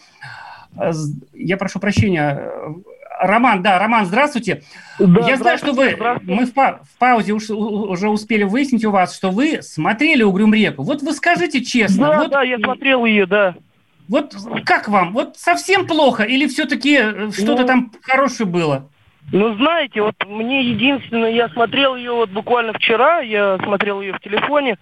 [0.77, 0.91] Э,
[1.33, 2.39] Я прошу прощения.
[2.39, 2.73] э,
[3.19, 4.63] Роман, да, Роман, здравствуйте.
[4.99, 8.91] Да, Я знаю, что вы, мы в, па- в паузе уж- уже успели выяснить у
[8.91, 10.83] вас, что вы смотрели «Угрюм реку».
[10.83, 12.07] Вот вы скажите честно.
[12.09, 13.55] Да, вот, да, я смотрел ее, да.
[14.09, 15.13] Вот как вам?
[15.13, 16.97] Вот совсем плохо или все-таки
[17.31, 18.89] что-то Ну, там хорошее было?
[19.31, 24.19] Ну, знаете, вот мне единственное, я смотрел ее вот буквально вчера, я смотрел ее в
[24.19, 24.77] телефоне.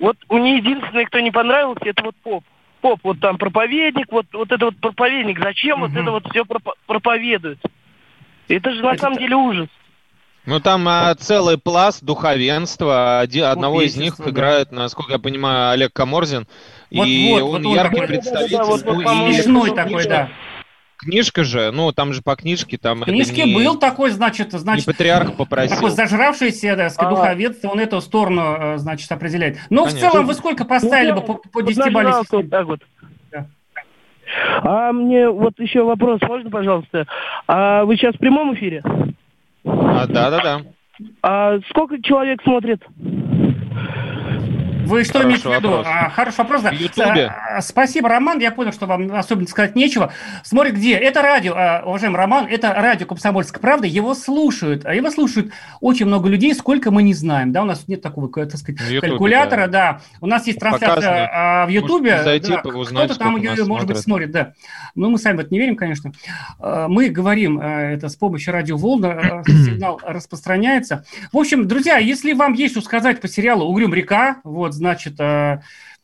[0.00, 2.44] Вот мне единственное, кто не понравился, это вот поп.
[2.80, 5.40] Поп, вот там проповедник, вот, вот это вот проповедник.
[5.40, 6.44] Зачем вот это вот все
[6.86, 7.58] проповедует?
[8.48, 9.68] Это же на самом деле ужас.
[10.44, 13.20] Ну, там а, целый пласт духовенства.
[13.20, 14.28] Оди- одного из них да.
[14.28, 16.48] играет, насколько я понимаю, Олег Каморзин.
[16.90, 18.56] Вот, и вот, он вот он яркий такой- представитель.
[18.56, 20.28] Да-да-да, вот, Ну, вот, и Смешной это такой, да.
[21.02, 24.58] Книжка же, ну, там же по книжке, там В книжке не, был такой, значит, не
[24.58, 25.74] значит, патриарх попросил.
[25.74, 27.22] такой зажравшийся, сказать, А.
[27.64, 29.58] он эту сторону, э, значит, определяет.
[29.68, 32.06] Но в целом вы сколько поставили Ну, бы да, по, по вот 10 балле?
[32.08, 32.80] нажрался вот так вот.
[33.32, 33.46] Да.
[34.62, 37.06] А мне вот еще вопрос, можно, пожалуйста?
[37.48, 38.82] А вы сейчас в прямом эфире?
[39.64, 40.62] А, да-да-да.
[41.22, 42.80] А сколько человек смотрит?
[44.84, 45.68] Вы что Хороший имеете в виду?
[45.68, 45.86] вопрос.
[45.88, 46.70] А, хороший вопрос, да.
[46.70, 47.26] В Ютубе?
[47.26, 48.38] А, Спасибо, Роман.
[48.40, 50.12] Я понял, что вам особенно сказать нечего.
[50.42, 50.94] Смотри, где?
[50.94, 53.86] Это радио, а, уважаемый Роман, это радио «Комсомольская правда».
[53.86, 54.84] Его слушают.
[54.84, 57.52] А его слушают очень много людей, сколько мы не знаем.
[57.52, 60.00] Да, у нас нет такого, так сказать, В Ютубе, калькулятора, да.
[60.20, 61.66] У нас есть трансляция Показано.
[61.66, 62.22] в Ютубе.
[62.22, 62.70] Зайти, да.
[62.70, 64.02] узнать, Кто-то там ее, может быть, смотрят.
[64.02, 64.52] смотрит, да.
[64.94, 66.12] Но мы сами в это не верим, конечно.
[66.58, 71.04] Мы говорим а, это с помощью радиоволн, а, сигнал распространяется.
[71.32, 75.62] В общем, друзья, если вам есть что сказать по сериалу «Угрюм река», вот, значит, а,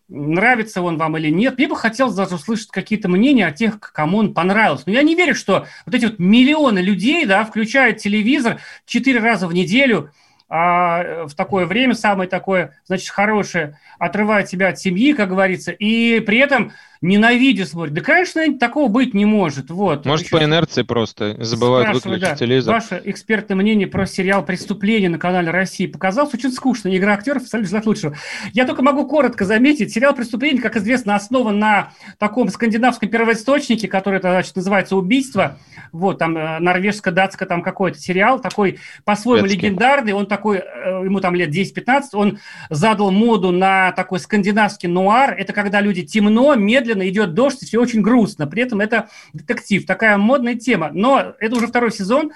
[0.09, 4.19] нравится он вам или нет, мне бы хотелось даже услышать какие-то мнения о тех, кому
[4.19, 4.85] он понравился.
[4.87, 9.49] Но я не верю, что вот эти вот миллионы людей, да, включают телевизор четыре раза
[9.49, 10.13] в неделю,
[10.49, 16.21] а, в такое время, самое такое, значит, хорошее, отрывает себя от семьи, как говорится, и
[16.21, 17.95] при этом ненавидя смотрит.
[17.95, 19.71] Да, конечно, такого быть не может.
[19.71, 20.05] Вот.
[20.05, 22.75] Может, Еще по инерции просто забывают выключить да, телевизор.
[22.75, 26.95] Ваше экспертное мнение про сериал «Преступление» на канале России показалось очень скучно.
[26.97, 28.17] Игра актеров абсолютно желать лучшего.
[28.53, 29.93] Я только могу коротко заметить.
[29.93, 35.59] Сериал «Преступление», как известно, основан на таком скандинавском первоисточнике, который, это, значит, называется «Убийство».
[35.93, 40.13] Вот, там э, норвежско-датско там какой-то сериал, такой по-своему легендарный.
[40.13, 45.35] Он такой, э, ему там лет 10-15, он задал моду на такой скандинавский нуар.
[45.39, 48.47] Это когда люди темно, медленно, идет дождь, и все очень грустно.
[48.47, 50.91] При этом это детектив, такая модная тема.
[50.93, 52.33] Но это уже второй сезон.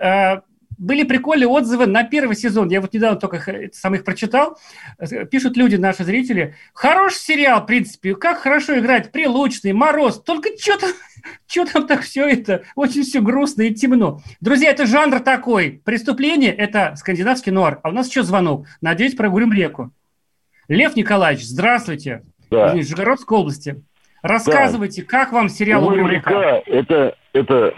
[0.00, 0.40] Э,
[0.78, 2.68] Были прикольные отзывы на первый сезон.
[2.68, 4.58] Я вот недавно только сам их прочитал.
[4.98, 6.54] Э, Пишут люди, наши зрители.
[6.74, 8.14] Хороший сериал, в принципе.
[8.14, 9.10] Как хорошо играть.
[9.10, 10.22] Прилучный, Мороз.
[10.22, 10.90] Только что там,
[11.46, 12.62] что там так все это?
[12.74, 14.20] Очень все грустно и темно.
[14.40, 15.80] Друзья, это жанр такой.
[15.84, 17.80] Преступление– это скандинавский нуар.
[17.82, 18.66] А у нас еще звонок.
[18.82, 19.92] Надеюсь, прогулим реку.
[20.68, 22.22] Лев Николаевич, здравствуйте.
[22.50, 22.68] Да.
[22.68, 23.82] из Нижегородской области.
[24.22, 26.30] Рассказывайте, как вам сериал «Уголь «Уголь река»?
[26.30, 27.74] река» это, это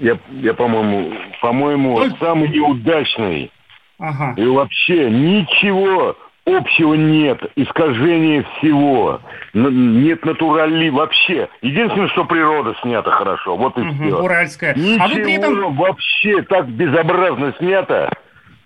[0.00, 3.50] я, я по-моему, по-моему, самый неудачный.
[3.98, 4.34] Ага.
[4.36, 9.20] И вообще ничего общего нет, искажение всего,
[9.52, 11.48] нет натурали вообще.
[11.62, 14.22] Единственное, что природа снята хорошо, вот и Мгм, все.
[14.22, 14.74] уральская.
[14.74, 18.10] Ничего А вы при этом- вообще так безобразно снято.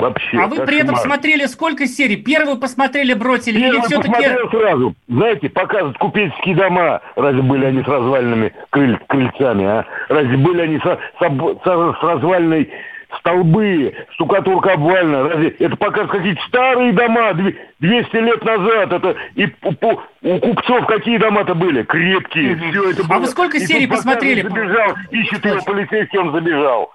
[0.02, 0.36] Вообще.
[0.38, 1.14] А вы при этом кошмар.
[1.14, 2.16] смотрели сколько серий?
[2.16, 3.58] Первую посмотрели, бросили?
[3.58, 4.08] или Первый все-таки...
[4.12, 4.94] посмотрел сразу.
[5.08, 7.00] Знаете, показывают купеческие дома.
[7.16, 9.84] Разве были они с развальными крыль- крыльцами, а?
[10.08, 12.70] Разве были они со- с, с развальной
[13.18, 15.24] столбы, штукатурка обвальная?
[15.24, 18.92] Разве это показывают какие-то старые дома, две- 200 лет назад?
[18.92, 21.82] Это и у купцов какие дома-то были?
[21.82, 22.56] Крепкие.
[22.56, 23.18] Все это А было.
[23.20, 24.42] вы сколько серий посмотрели?
[24.42, 26.92] Забежал, ищет его полицейский, он забежал.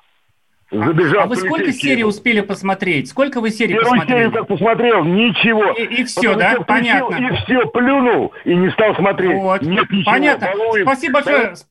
[0.69, 3.09] Забежал А вы сколько серий успели посмотреть?
[3.09, 4.17] Сколько вы серий Первую посмотрели?
[4.19, 5.71] серию как посмотрел, ничего.
[5.71, 6.55] И- и всё, Потом да?
[6.67, 7.15] Понятно.
[7.15, 9.33] И все, плюнул и не стал смотреть.
[9.37, 9.61] Вот.
[9.61, 10.11] Нет ничего.
[10.11, 10.47] Понятно.
[10.47, 10.85] балуем.
[10.85, 11.55] Спасибо большое.
[11.55, 11.67] С-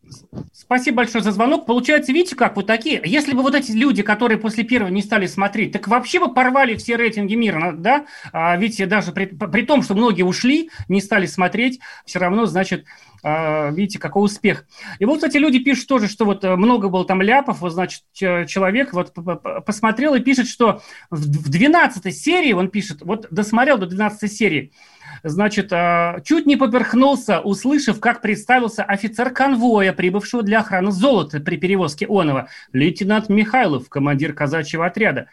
[0.52, 1.66] Спасибо большое за звонок.
[1.66, 3.00] Получается, видите, как вот такие.
[3.04, 6.76] Если бы вот эти люди, которые после первого не стали смотреть, так вообще бы порвали
[6.76, 8.06] все рейтинги мира, да?
[8.32, 12.84] А ведь даже при, при том, что многие ушли, не стали смотреть, все равно, значит,
[13.22, 14.66] а, видите, какой успех.
[14.98, 18.02] И вот, кстати, люди пишут тоже, что вот э, много было там ляпов, вот, значит,
[18.12, 19.12] человек вот
[19.64, 24.72] посмотрел и пишет, что в 12 серии, он пишет, вот досмотрел до 12 серии,
[25.28, 31.56] Значит, а, чуть не поперхнулся, услышав, как представился офицер конвоя, прибывшего для охраны золота при
[31.56, 35.26] перевозке Онова, лейтенант Михайлов, командир казачьего отряда.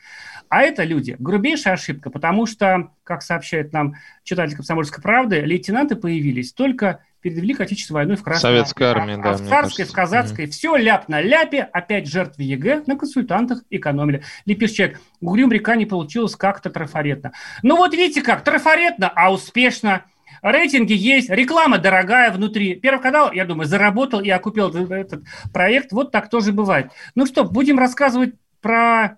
[0.53, 6.53] А это, люди, грубейшая ошибка, потому что, как сообщает нам читатель «Комсомольской правды», лейтенанты появились
[6.53, 9.91] только перед Великой Отечественной войной в Красной Советской армии, а- да, а в царской, в
[9.91, 14.21] казацкой, все ляп на ляпе, опять жертвы ЕГЭ на консультантах экономили.
[14.45, 17.31] Ли пишет человек, Угрюм река не получилось как-то трафаретно.
[17.63, 20.03] Ну вот видите как, трафаретно, а успешно.
[20.43, 22.75] Рейтинги есть, реклама дорогая внутри.
[22.75, 25.91] Первый канал, я думаю, заработал и окупил этот проект.
[25.91, 26.91] Вот так тоже бывает.
[27.15, 29.17] Ну что, будем рассказывать про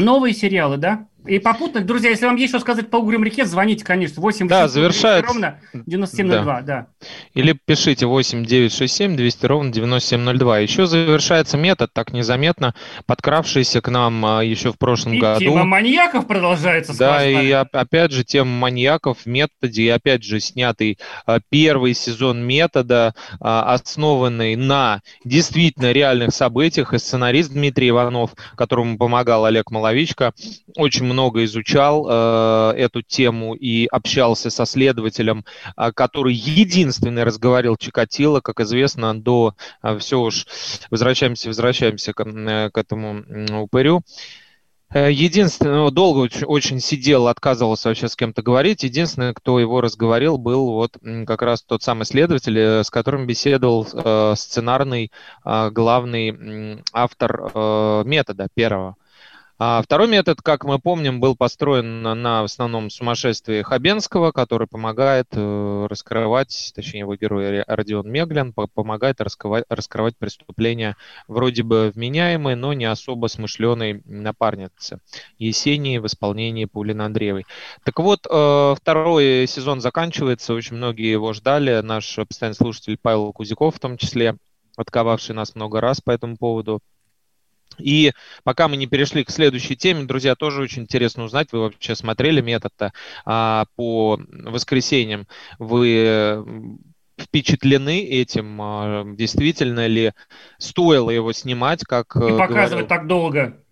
[0.00, 1.06] новые сериалы, да?
[1.30, 4.62] И попутно, друзья, если вам есть что сказать по Угрюм реке, звоните, конечно, 8 Да,
[4.62, 5.32] 800 завершается.
[5.32, 6.86] ровно 9702, да.
[7.34, 10.58] Или пишите 8 967 200 ровно 9702.
[10.58, 12.74] Еще завершается метод, так незаметно,
[13.06, 15.38] подкравшийся к нам а, еще в прошлом И году.
[15.38, 16.98] тема маньяков продолжается.
[16.98, 21.94] Да, и оп- опять же тема маньяков в методе, и опять же снятый а, первый
[21.94, 29.70] сезон метода, а, основанный на действительно реальных событиях, и сценарист Дмитрий Иванов, которому помогал Олег
[29.70, 30.32] Маловичка,
[30.74, 35.44] очень много изучал э, эту тему и общался со следователем,
[35.76, 39.54] а, который единственный разговаривал Чикатило, как известно, до
[39.98, 40.46] все уж
[40.90, 44.02] возвращаемся, возвращаемся к, э, к этому упырю.
[44.92, 48.82] Э, Единственное, ну, долго очень, сидел, отказывался вообще с кем-то говорить.
[48.82, 53.86] Единственный, кто его разговорил, был вот как раз тот самый следователь, э, с которым беседовал
[53.92, 55.12] э, сценарный
[55.44, 58.96] э, главный автор э, метода первого.
[59.62, 64.66] А второй метод, как мы помним, был построен на, на в основном сумасшествии Хабенского, который
[64.66, 70.96] помогает э, раскрывать, точнее его герой Родион Меглин, по- помогает раскрывать, раскрывать преступления
[71.28, 75.00] вроде бы вменяемой, но не особо смышленой напарницы
[75.36, 77.44] Есении в исполнении Пулины Андреевой.
[77.84, 83.76] Так вот, э, второй сезон заканчивается, очень многие его ждали, наш постоянный слушатель Павел Кузяков
[83.76, 84.36] в том числе,
[84.78, 86.80] отковавший нас много раз по этому поводу.
[87.78, 88.12] И
[88.44, 92.40] пока мы не перешли к следующей теме, друзья, тоже очень интересно узнать, вы вообще смотрели
[92.40, 92.92] метод-то
[93.24, 95.26] а, по воскресеньям,
[95.58, 96.34] вы
[97.18, 100.12] впечатлены этим, а, действительно ли
[100.58, 103.62] стоило его снимать, как И э, показывать говорил- так долго.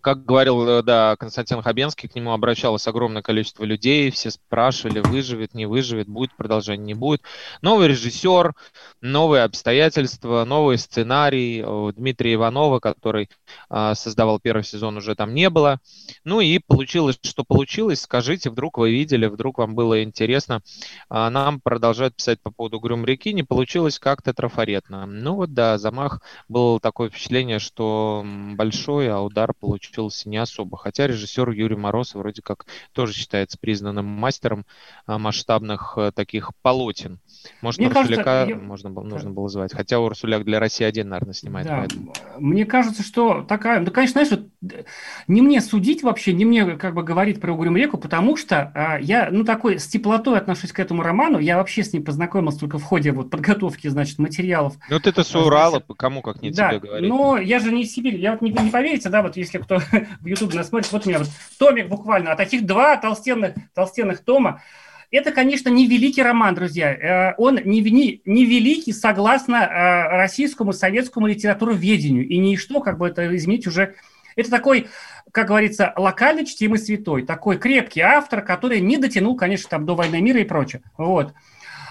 [0.00, 5.54] Как говорил, э, да, Константин Хабенский, к нему обращалось огромное количество людей, все спрашивали, выживет,
[5.54, 7.22] не выживет, будет продолжение, не будет.
[7.60, 8.54] Новый режиссер,
[9.00, 13.28] новые обстоятельства, новый сценарий у Дмитрия Иванова, который
[13.68, 15.80] а, создавал первый сезон, уже там не было.
[16.24, 18.00] Ну и получилось, что получилось.
[18.00, 20.62] Скажите, вдруг вы видели, вдруг вам было интересно.
[21.08, 25.04] А, нам продолжают писать по поводу Грюм реки, не получилось как-то трафаретно.
[25.06, 28.24] Ну вот да, замах было такое впечатление, что
[28.56, 29.89] большой, а удар получился
[30.24, 30.76] не особо.
[30.76, 34.64] Хотя режиссер Юрий Мороз вроде как тоже считается признанным мастером
[35.06, 37.18] а, масштабных а, таких полотен.
[37.62, 39.72] Может, Мне Урсуляка кажется, я- можно было, нужно было звать.
[39.72, 41.66] Хотя Урсуляк для России один, наверное, снимает.
[41.66, 41.78] Да.
[41.78, 42.12] поэтому.
[42.38, 43.80] Мне кажется, что такая...
[43.80, 44.84] Ну, конечно, знаешь, вот, э,
[45.26, 48.98] не мне судить вообще, не мне как бы говорить про Угрюм реку, потому что а,
[48.98, 51.38] я, ну, такой с теплотой отношусь к этому роману.
[51.38, 54.74] Я вообще с ним познакомился только в ходе вот подготовки, значит, материалов.
[54.88, 57.08] Ну, вот это с Урала, кому как не да, тебе говорить.
[57.08, 58.18] но я же не из Сибири.
[58.18, 59.79] Я вот не, не поверите, да, вот если кто
[60.20, 64.24] в Ютубе нас смотрит, вот у меня вот томик буквально, а таких два толстенных, толстенных
[64.24, 64.62] тома.
[65.10, 66.92] это, конечно, не великий роман, друзья.
[66.92, 72.26] Э, Он не, не, не великий согласно э, российскому советскому литературоведению.
[72.28, 73.94] И ничто, как бы это изменить уже...
[74.36, 74.86] Это такой,
[75.32, 77.26] как говорится, локально чтимый святой.
[77.26, 80.82] Такой крепкий автор, который не дотянул, конечно, там до «Войны мира» и прочее.
[80.96, 81.34] Вот.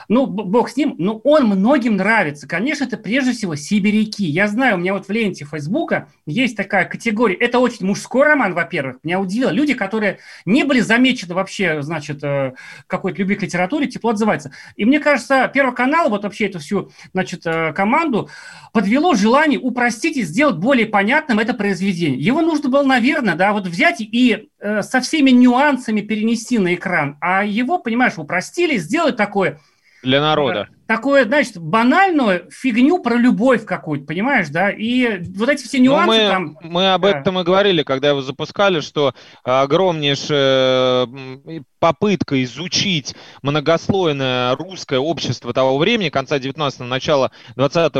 [0.09, 2.47] Ну, бог с ним, но он многим нравится.
[2.47, 4.25] Конечно, это прежде всего сибиряки.
[4.25, 7.35] Я знаю, у меня вот в ленте Фейсбука есть такая категория.
[7.35, 8.97] Это очень мужской роман, во-первых.
[9.03, 9.51] Меня удивило.
[9.51, 12.55] Люди, которые не были замечены вообще, значит, э,
[12.87, 14.51] какой-то любви к литературе, тепло отзываются.
[14.75, 18.29] И мне кажется, Первый канал, вот вообще эту всю, значит, э, команду
[18.73, 22.19] подвело желание упростить и сделать более понятным это произведение.
[22.19, 27.17] Его нужно было, наверное, да, вот взять и э, со всеми нюансами перенести на экран.
[27.21, 29.59] А его, понимаешь, упростили, сделать такое
[30.03, 30.69] Для народа.
[30.89, 34.71] такое, значит, банальную фигню про любовь какую-то, понимаешь, да?
[34.71, 36.57] И вот эти все Ну, нюансы мы, там...
[36.63, 41.07] мы об этом и говорили, когда его запускали, что огромнейшая
[41.79, 47.93] попытка изучить многослойное русское общество того времени, конца 19-го, начала 20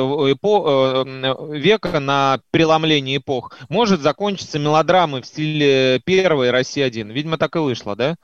[1.61, 7.11] века на преломлении эпох, может закончиться мелодрамой в стиле первой «Россия-1».
[7.13, 8.15] Видимо, так и вышло, да?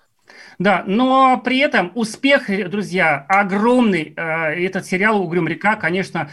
[0.57, 4.13] Да, но при этом успех, друзья, огромный.
[4.15, 6.29] Э, Этот сериал «Угрюм река», конечно,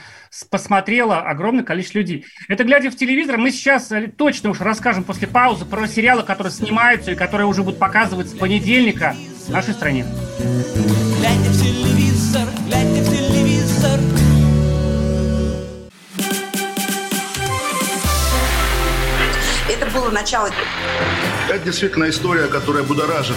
[0.51, 2.25] посмотрело огромное количество людей.
[2.49, 6.53] Это глядя в телевизор, мы сейчас э, точно уж расскажем после паузы про сериалы, которые
[6.53, 9.17] снимаются и которые уже будут показываться с понедельника
[9.47, 10.07] в нашей стране.
[11.19, 14.01] Глядя в телевизор, глядя в телевизор.
[19.69, 20.49] Это было начало.
[21.49, 23.37] Это действительно история, которая будоражит.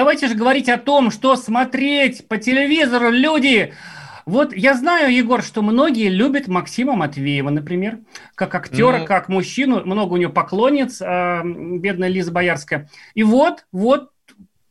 [0.00, 3.74] Давайте же говорить о том, что смотреть по телевизору люди.
[4.24, 7.98] Вот я знаю, Егор, что многие любят Максима Матвеева, например,
[8.34, 9.04] как актера, Ну.
[9.04, 9.84] как мужчину.
[9.84, 12.88] Много у него поклонниц, э, бедная Лиза Боярская.
[13.12, 14.08] И вот, вот,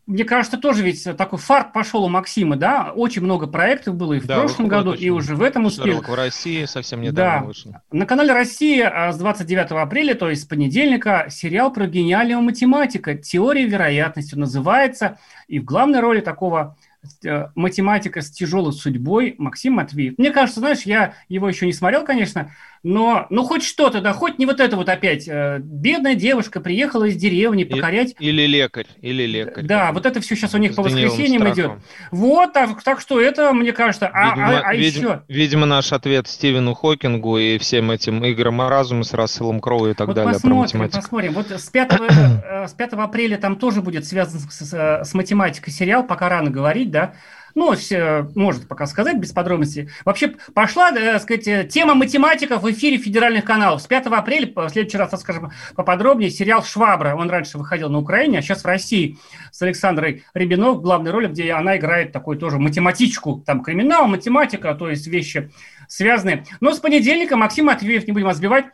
[0.09, 2.91] мне кажется, тоже ведь такой фарт пошел у Максима, да?
[2.95, 5.91] Очень много проектов было и в Да, прошлом году, и уже в этом успели.
[5.91, 7.45] Шерлок в России совсем недавно Да.
[7.45, 7.75] вышел.
[7.91, 13.13] На канале Россия а, с 29 апреля, то есть с понедельника, сериал про гениального математика
[13.13, 15.19] «Теория вероятности» называется.
[15.47, 16.75] И в главной роли такого
[17.23, 20.17] э, математика с тяжелой судьбой Максим Матвеев.
[20.17, 22.51] Мне кажется, знаешь, я его еще не смотрел, конечно,
[22.83, 25.27] но ну хоть что-то, да, хоть не вот это вот опять.
[25.27, 29.65] э, Бедная девушка приехала из деревни покорять Или лекарь, или лекарь.
[29.65, 31.71] да, вот это все сейчас у них С по воскресеньям идет.
[32.11, 35.21] Вот, так, так что это, мне кажется, а, Видимо, а- а видимо- еще...
[35.27, 40.07] видимо, наш ответ Стивену Хокингу и всем этим играм разума с Расселом Кроу и так
[40.07, 41.33] Вот далее посмотрим, посмотрим.
[41.33, 45.73] Вот с 5, э, с 5 апреля там тоже будет связан с, с- с математикой
[45.73, 47.13] сериал, пока рано говорить, да.
[47.59, 49.89] Ну, все, может пока сказать без подробностей.
[50.05, 53.81] Вообще пошла, так сказать, э, тема математика в эфире федеральных каналов.
[53.81, 57.15] С 5 апреля, в следующий раз расскажем поподробнее, сериал «Швабра».
[57.15, 59.17] Он раньше выходил на Украине, а сейчас в России
[59.51, 63.43] с Александрой Рябинов в главной роли, где она играет такую тоже математичку.
[63.45, 65.51] Там криминал, математика, то есть вещи
[65.89, 66.45] связанные.
[66.61, 68.67] Но с понедельника Максим Матвеев, не будем вас сбивать,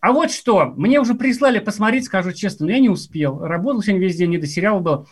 [0.00, 3.40] а вот что, мне уже прислали посмотреть, скажу честно, но я не успел.
[3.40, 5.08] Работал сегодня весь день, не до сериала был.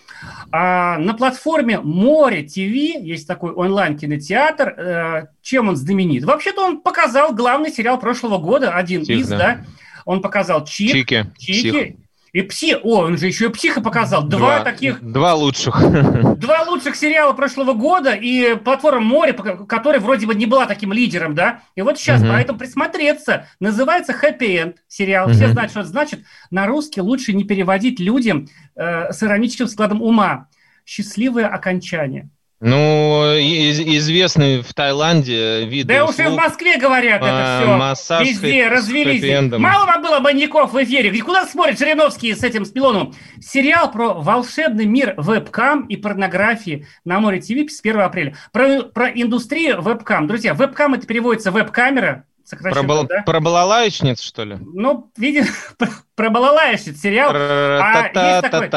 [0.53, 4.69] А, на платформе Море ТВ есть такой онлайн-кинотеатр.
[4.69, 6.25] Э, чем он знаменит?
[6.25, 9.39] Вообще-то он показал главный сериал прошлого года, один Псих, из, да.
[9.39, 9.65] да.
[10.05, 11.99] Он показал Чик, Чики, Чики.
[12.35, 12.75] И Пси.
[12.83, 14.25] О, он же еще и Психа показал.
[14.25, 15.81] Два, таких Два лучших.
[16.39, 21.37] Два лучших сериала прошлого года и платформа «Море», которая вроде бы не была таким лидером,
[21.37, 21.61] да?
[21.77, 22.31] И вот сейчас Мгм.
[22.31, 23.47] поэтому присмотреться.
[23.61, 25.31] Называется «Хэппи Энд» сериал.
[25.31, 25.53] Все Мгм.
[25.53, 26.25] знают, что это значит.
[26.51, 30.49] На русский лучше не переводить людям э, с ироническим складом ума.
[30.85, 32.31] Счастливое окончание.
[32.65, 37.77] Ну, и- известный в Таиланде вид Да уж и в Москве говорят А, это все.
[37.77, 39.53] массаж Везде развелись.
[39.59, 41.11] Мало вам было маньяков в эфире.
[41.11, 43.15] Ведь Куда смотрит Жириновский с этим, с Пилоновым?
[43.41, 48.35] Сериал про волшебный мир вебкам и порнографии на Море ТВ с 1 апреля.
[48.53, 50.27] Про, про индустрию вебкам.
[50.27, 52.25] Друзья, вебкам это переводится веб-камера.
[52.61, 53.23] Про, бал- да?
[53.23, 54.57] про балалаечниц, что ли?
[54.61, 55.47] Ну, видимо,
[56.17, 57.33] про, балалаешниц сериал.
[57.35, 58.03] А
[58.41, 58.69] есть такой-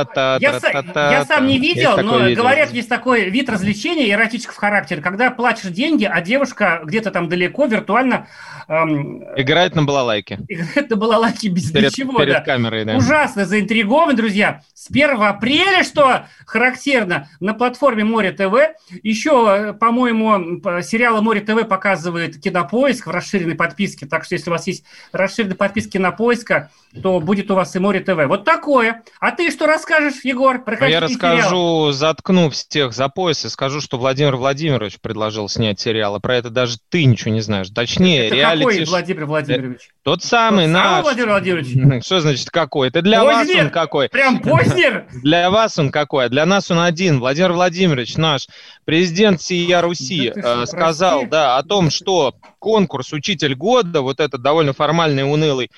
[0.42, 5.30] Я, са- я сам не видел, но говорят, есть такой вид развлечения эротического характера, когда
[5.32, 8.28] платишь деньги, а девушка где-то там далеко виртуально
[8.68, 10.40] эм, Играет на балалайке.
[10.48, 12.18] играет на балалайке без ничего.
[12.20, 12.42] перед да.
[12.42, 12.96] камерой, да.
[12.96, 14.62] Ужасно заинтригован, друзья.
[14.74, 18.56] С 1 апреля, что характерно, на платформе Море ТВ.
[19.04, 24.06] Еще, по-моему, сериалы Море ТВ показывает Кинопоиск в расширенной подписке.
[24.06, 26.72] Так что, если у вас есть расширенная подписка Кинопоиска,
[27.02, 28.26] то будет у вас и Море ТВ.
[28.28, 29.04] Вот такое.
[29.20, 30.64] А ты что расскажешь, Егор?
[30.64, 31.36] Про Ну, я какие сериалы?
[31.38, 36.38] расскажу, заткну всех за пояс и скажу, что Владимир Владимирович предложил снять сериал, а про
[36.38, 37.68] это даже ты ничего не знаешь.
[37.70, 38.64] Точнее, Это реалити...
[38.64, 39.90] какой Владимир Владимирович?
[40.04, 41.04] Тот самый Тот самый наш.
[41.04, 42.04] Владимир Владимирович?
[42.06, 42.88] Что значит какой?
[42.88, 43.66] Это для вас Познер?
[43.66, 44.10] он какой?
[44.10, 45.08] Прям Познер?
[45.22, 47.20] Для вас он какой, а для нас он один.
[47.20, 48.48] Владимир Владимирович, наш
[48.86, 51.30] президент Сия Руси, Да э, сказал, прости.
[51.32, 55.70] да, о том, что конкурс «Учитель года», вот этот довольно формальный, унылый,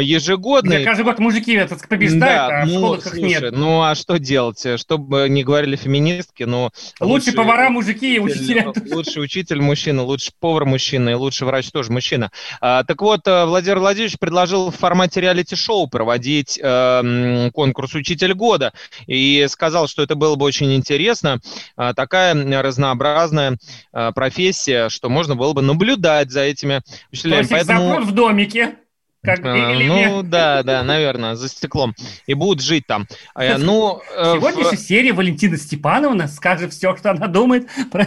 [0.00, 3.52] ежегодный, Где каждый год мужики этот побеждают, да, а в ну, школах их слушай, нет.
[3.52, 4.66] ну а что делать?
[4.76, 6.70] Чтобы не говорили феминистки, но...
[7.00, 8.72] Лучшие повара мужики и учителя.
[8.90, 12.30] Лучший учитель мужчина, лучший повар мужчина и лучший врач тоже мужчина.
[12.60, 18.72] А, так вот, э, Владимир Владимирович предложил в формате реалити-шоу проводить э, конкурс «Учитель года»
[19.06, 21.40] и сказал, что это было бы очень интересно.
[21.76, 23.58] А, такая разнообразная
[23.92, 27.38] а, профессия, что можно было бы наблюдать за этими То учителями.
[27.38, 28.76] есть их запрут в домике.
[29.24, 31.94] Как, А, или ну да, да, наверное, за стеклом.
[32.26, 33.06] И будут жить там.
[33.36, 38.06] Э, Ну, э, В сегодняшней в- серии Валентина Степановна скажет все, что она думает про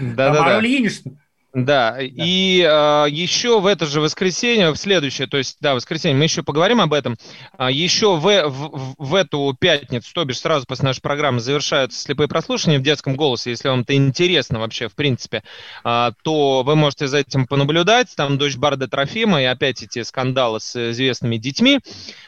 [0.00, 0.34] Да-да-да.
[0.34, 1.16] Тамару Ильиничну.
[1.54, 6.24] Да, и э, еще в это же воскресенье, в следующее, то есть, да, воскресенье, мы
[6.24, 7.16] еще поговорим об этом.
[7.56, 12.26] А, еще в, в, в эту пятницу, то бишь сразу после нашей программы, завершаются слепые
[12.26, 13.50] прослушивания в детском голосе.
[13.50, 15.44] Если вам это интересно вообще, в принципе,
[15.84, 18.08] а, то вы можете за этим понаблюдать.
[18.16, 21.78] Там дочь Барда Трофима и опять эти скандалы с известными детьми.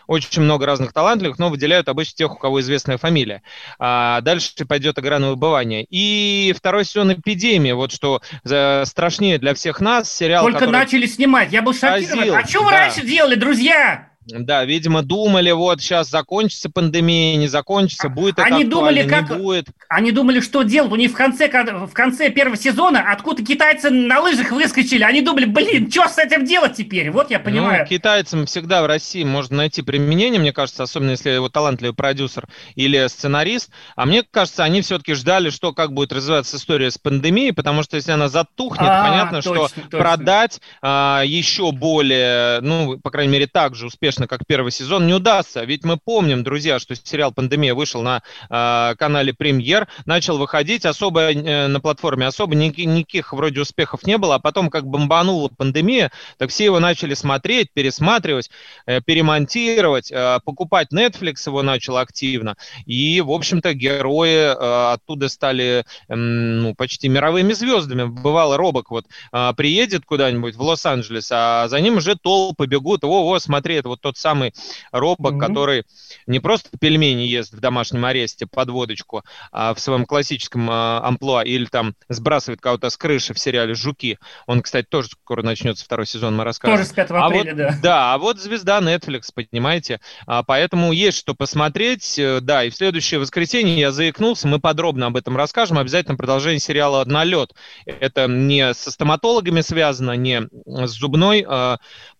[0.06, 3.42] Очень много разных талантливых, но выделяют обычно тех, у кого известная фамилия.
[3.80, 5.84] А дальше пойдет игра на выбывание.
[5.90, 8.84] И второй сезон «Эпидемии», вот что э,
[9.16, 10.72] страшнее для всех нас, сериал, Только который...
[10.74, 11.52] начали снимать.
[11.52, 12.20] Я был шокирован.
[12.20, 12.80] Азил, А что вы да.
[12.80, 14.10] раньше делали, друзья?
[14.26, 19.30] Да, видимо, думали, вот сейчас закончится пандемия, не закончится, будет это Они думали, как...
[19.30, 19.68] не будет.
[19.88, 20.90] Они думали, что делать.
[20.90, 25.04] У них в конце, в конце первого сезона откуда китайцы на лыжах выскочили.
[25.04, 27.10] Они думали, блин, что с этим делать теперь?
[27.10, 27.82] Вот я понимаю.
[27.82, 32.46] Ну, китайцам всегда в России можно найти применение, мне кажется, особенно если его талантливый продюсер
[32.74, 33.70] или сценарист.
[33.94, 37.96] А мне кажется, они все-таки ждали, что как будет развиваться история с пандемией, потому что
[37.96, 39.98] если она затухнет, А, понятно, точно, что точно.
[39.98, 45.14] продать а, еще более, ну, по крайней мере, так же успешно, как первый сезон, не
[45.14, 45.64] удастся.
[45.64, 51.32] Ведь мы помним, друзья, что сериал «Пандемия» вышел на а, канале «Премьер», начал выходить особо
[51.32, 56.10] э, на платформе, особо ники- никаких вроде успехов не было, а потом как бомбанула пандемия,
[56.38, 58.50] так все его начали смотреть, пересматривать,
[58.86, 62.56] э, перемонтировать, э, покупать Netflix его начал активно,
[62.86, 68.04] и, в общем-то, герои э, оттуда стали м, ну, почти мировыми звездами.
[68.04, 73.38] Бывало, Робок вот а, приедет куда-нибудь в Лос-Анджелес, а за ним уже толпы бегут, о-о,
[73.38, 74.54] смотри, это вот тот самый
[74.92, 75.40] Робок, Мгм.
[75.40, 75.84] который
[76.26, 81.42] не просто пельмени ест в домашнем аресте под водочку, а в своем классическом а, амплуа,
[81.42, 84.18] или там сбрасывает кого-то с крыши в сериале «Жуки».
[84.46, 86.76] Он, кстати, тоже скоро начнется второй сезон, мы расскажем.
[86.76, 87.78] Тоже с 5 А апреля, вот, да.
[87.82, 90.00] Да, а вот звезда Netflix, понимаете?
[90.26, 92.18] А, поэтому есть что посмотреть.
[92.18, 95.78] Э, Да, и в следующее воскресенье я заикнулся, мы подробно об этом расскажем.
[95.78, 97.54] Обязательно продолжение сериала «Налет».
[97.86, 101.76] Это не со стоматологами связано, не с зубной э,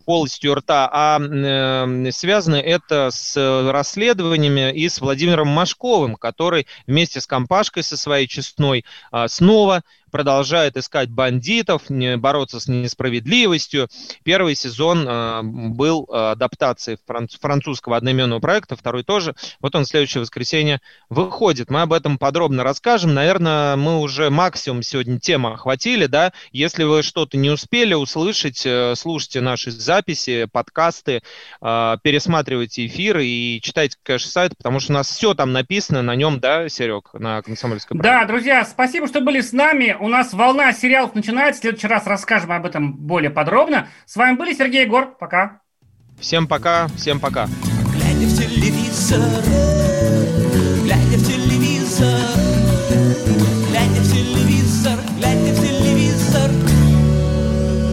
[0.07, 3.37] полостью рта, а э, связано это с
[3.71, 10.77] расследованиями и с Владимиром Машковым, который вместе с компашкой со своей честной а, снова продолжает
[10.77, 13.89] искать бандитов, бороться с несправедливостью.
[14.23, 19.35] Первый сезон э, был э, адаптацией фран- французского одноименного проекта, второй тоже.
[19.61, 20.81] Вот он в следующее воскресенье
[21.11, 21.71] выходит.
[21.71, 23.15] Мы об этом подробно расскажем.
[23.15, 26.33] Наверное, мы уже максимум сегодня темы охватили, да.
[26.53, 31.23] Если вы что-то не успели услышать, э, слушайте наши записи, подкасты,
[31.61, 36.41] пересматривайте эфиры и читайте, конечно, сайт, потому что у нас все там написано на нем,
[36.41, 37.99] да, Серег, на комсомольской?
[37.99, 39.96] Да, друзья, спасибо, что были с нами.
[40.01, 41.61] У нас волна сериалов начинается.
[41.61, 43.89] В следующий раз расскажем об этом более подробно.
[44.05, 45.17] С вами были Сергей Егор.
[45.19, 45.61] Пока.
[46.21, 47.47] Всем пока, всем пока.
[47.93, 49.21] Глядя в телевизор,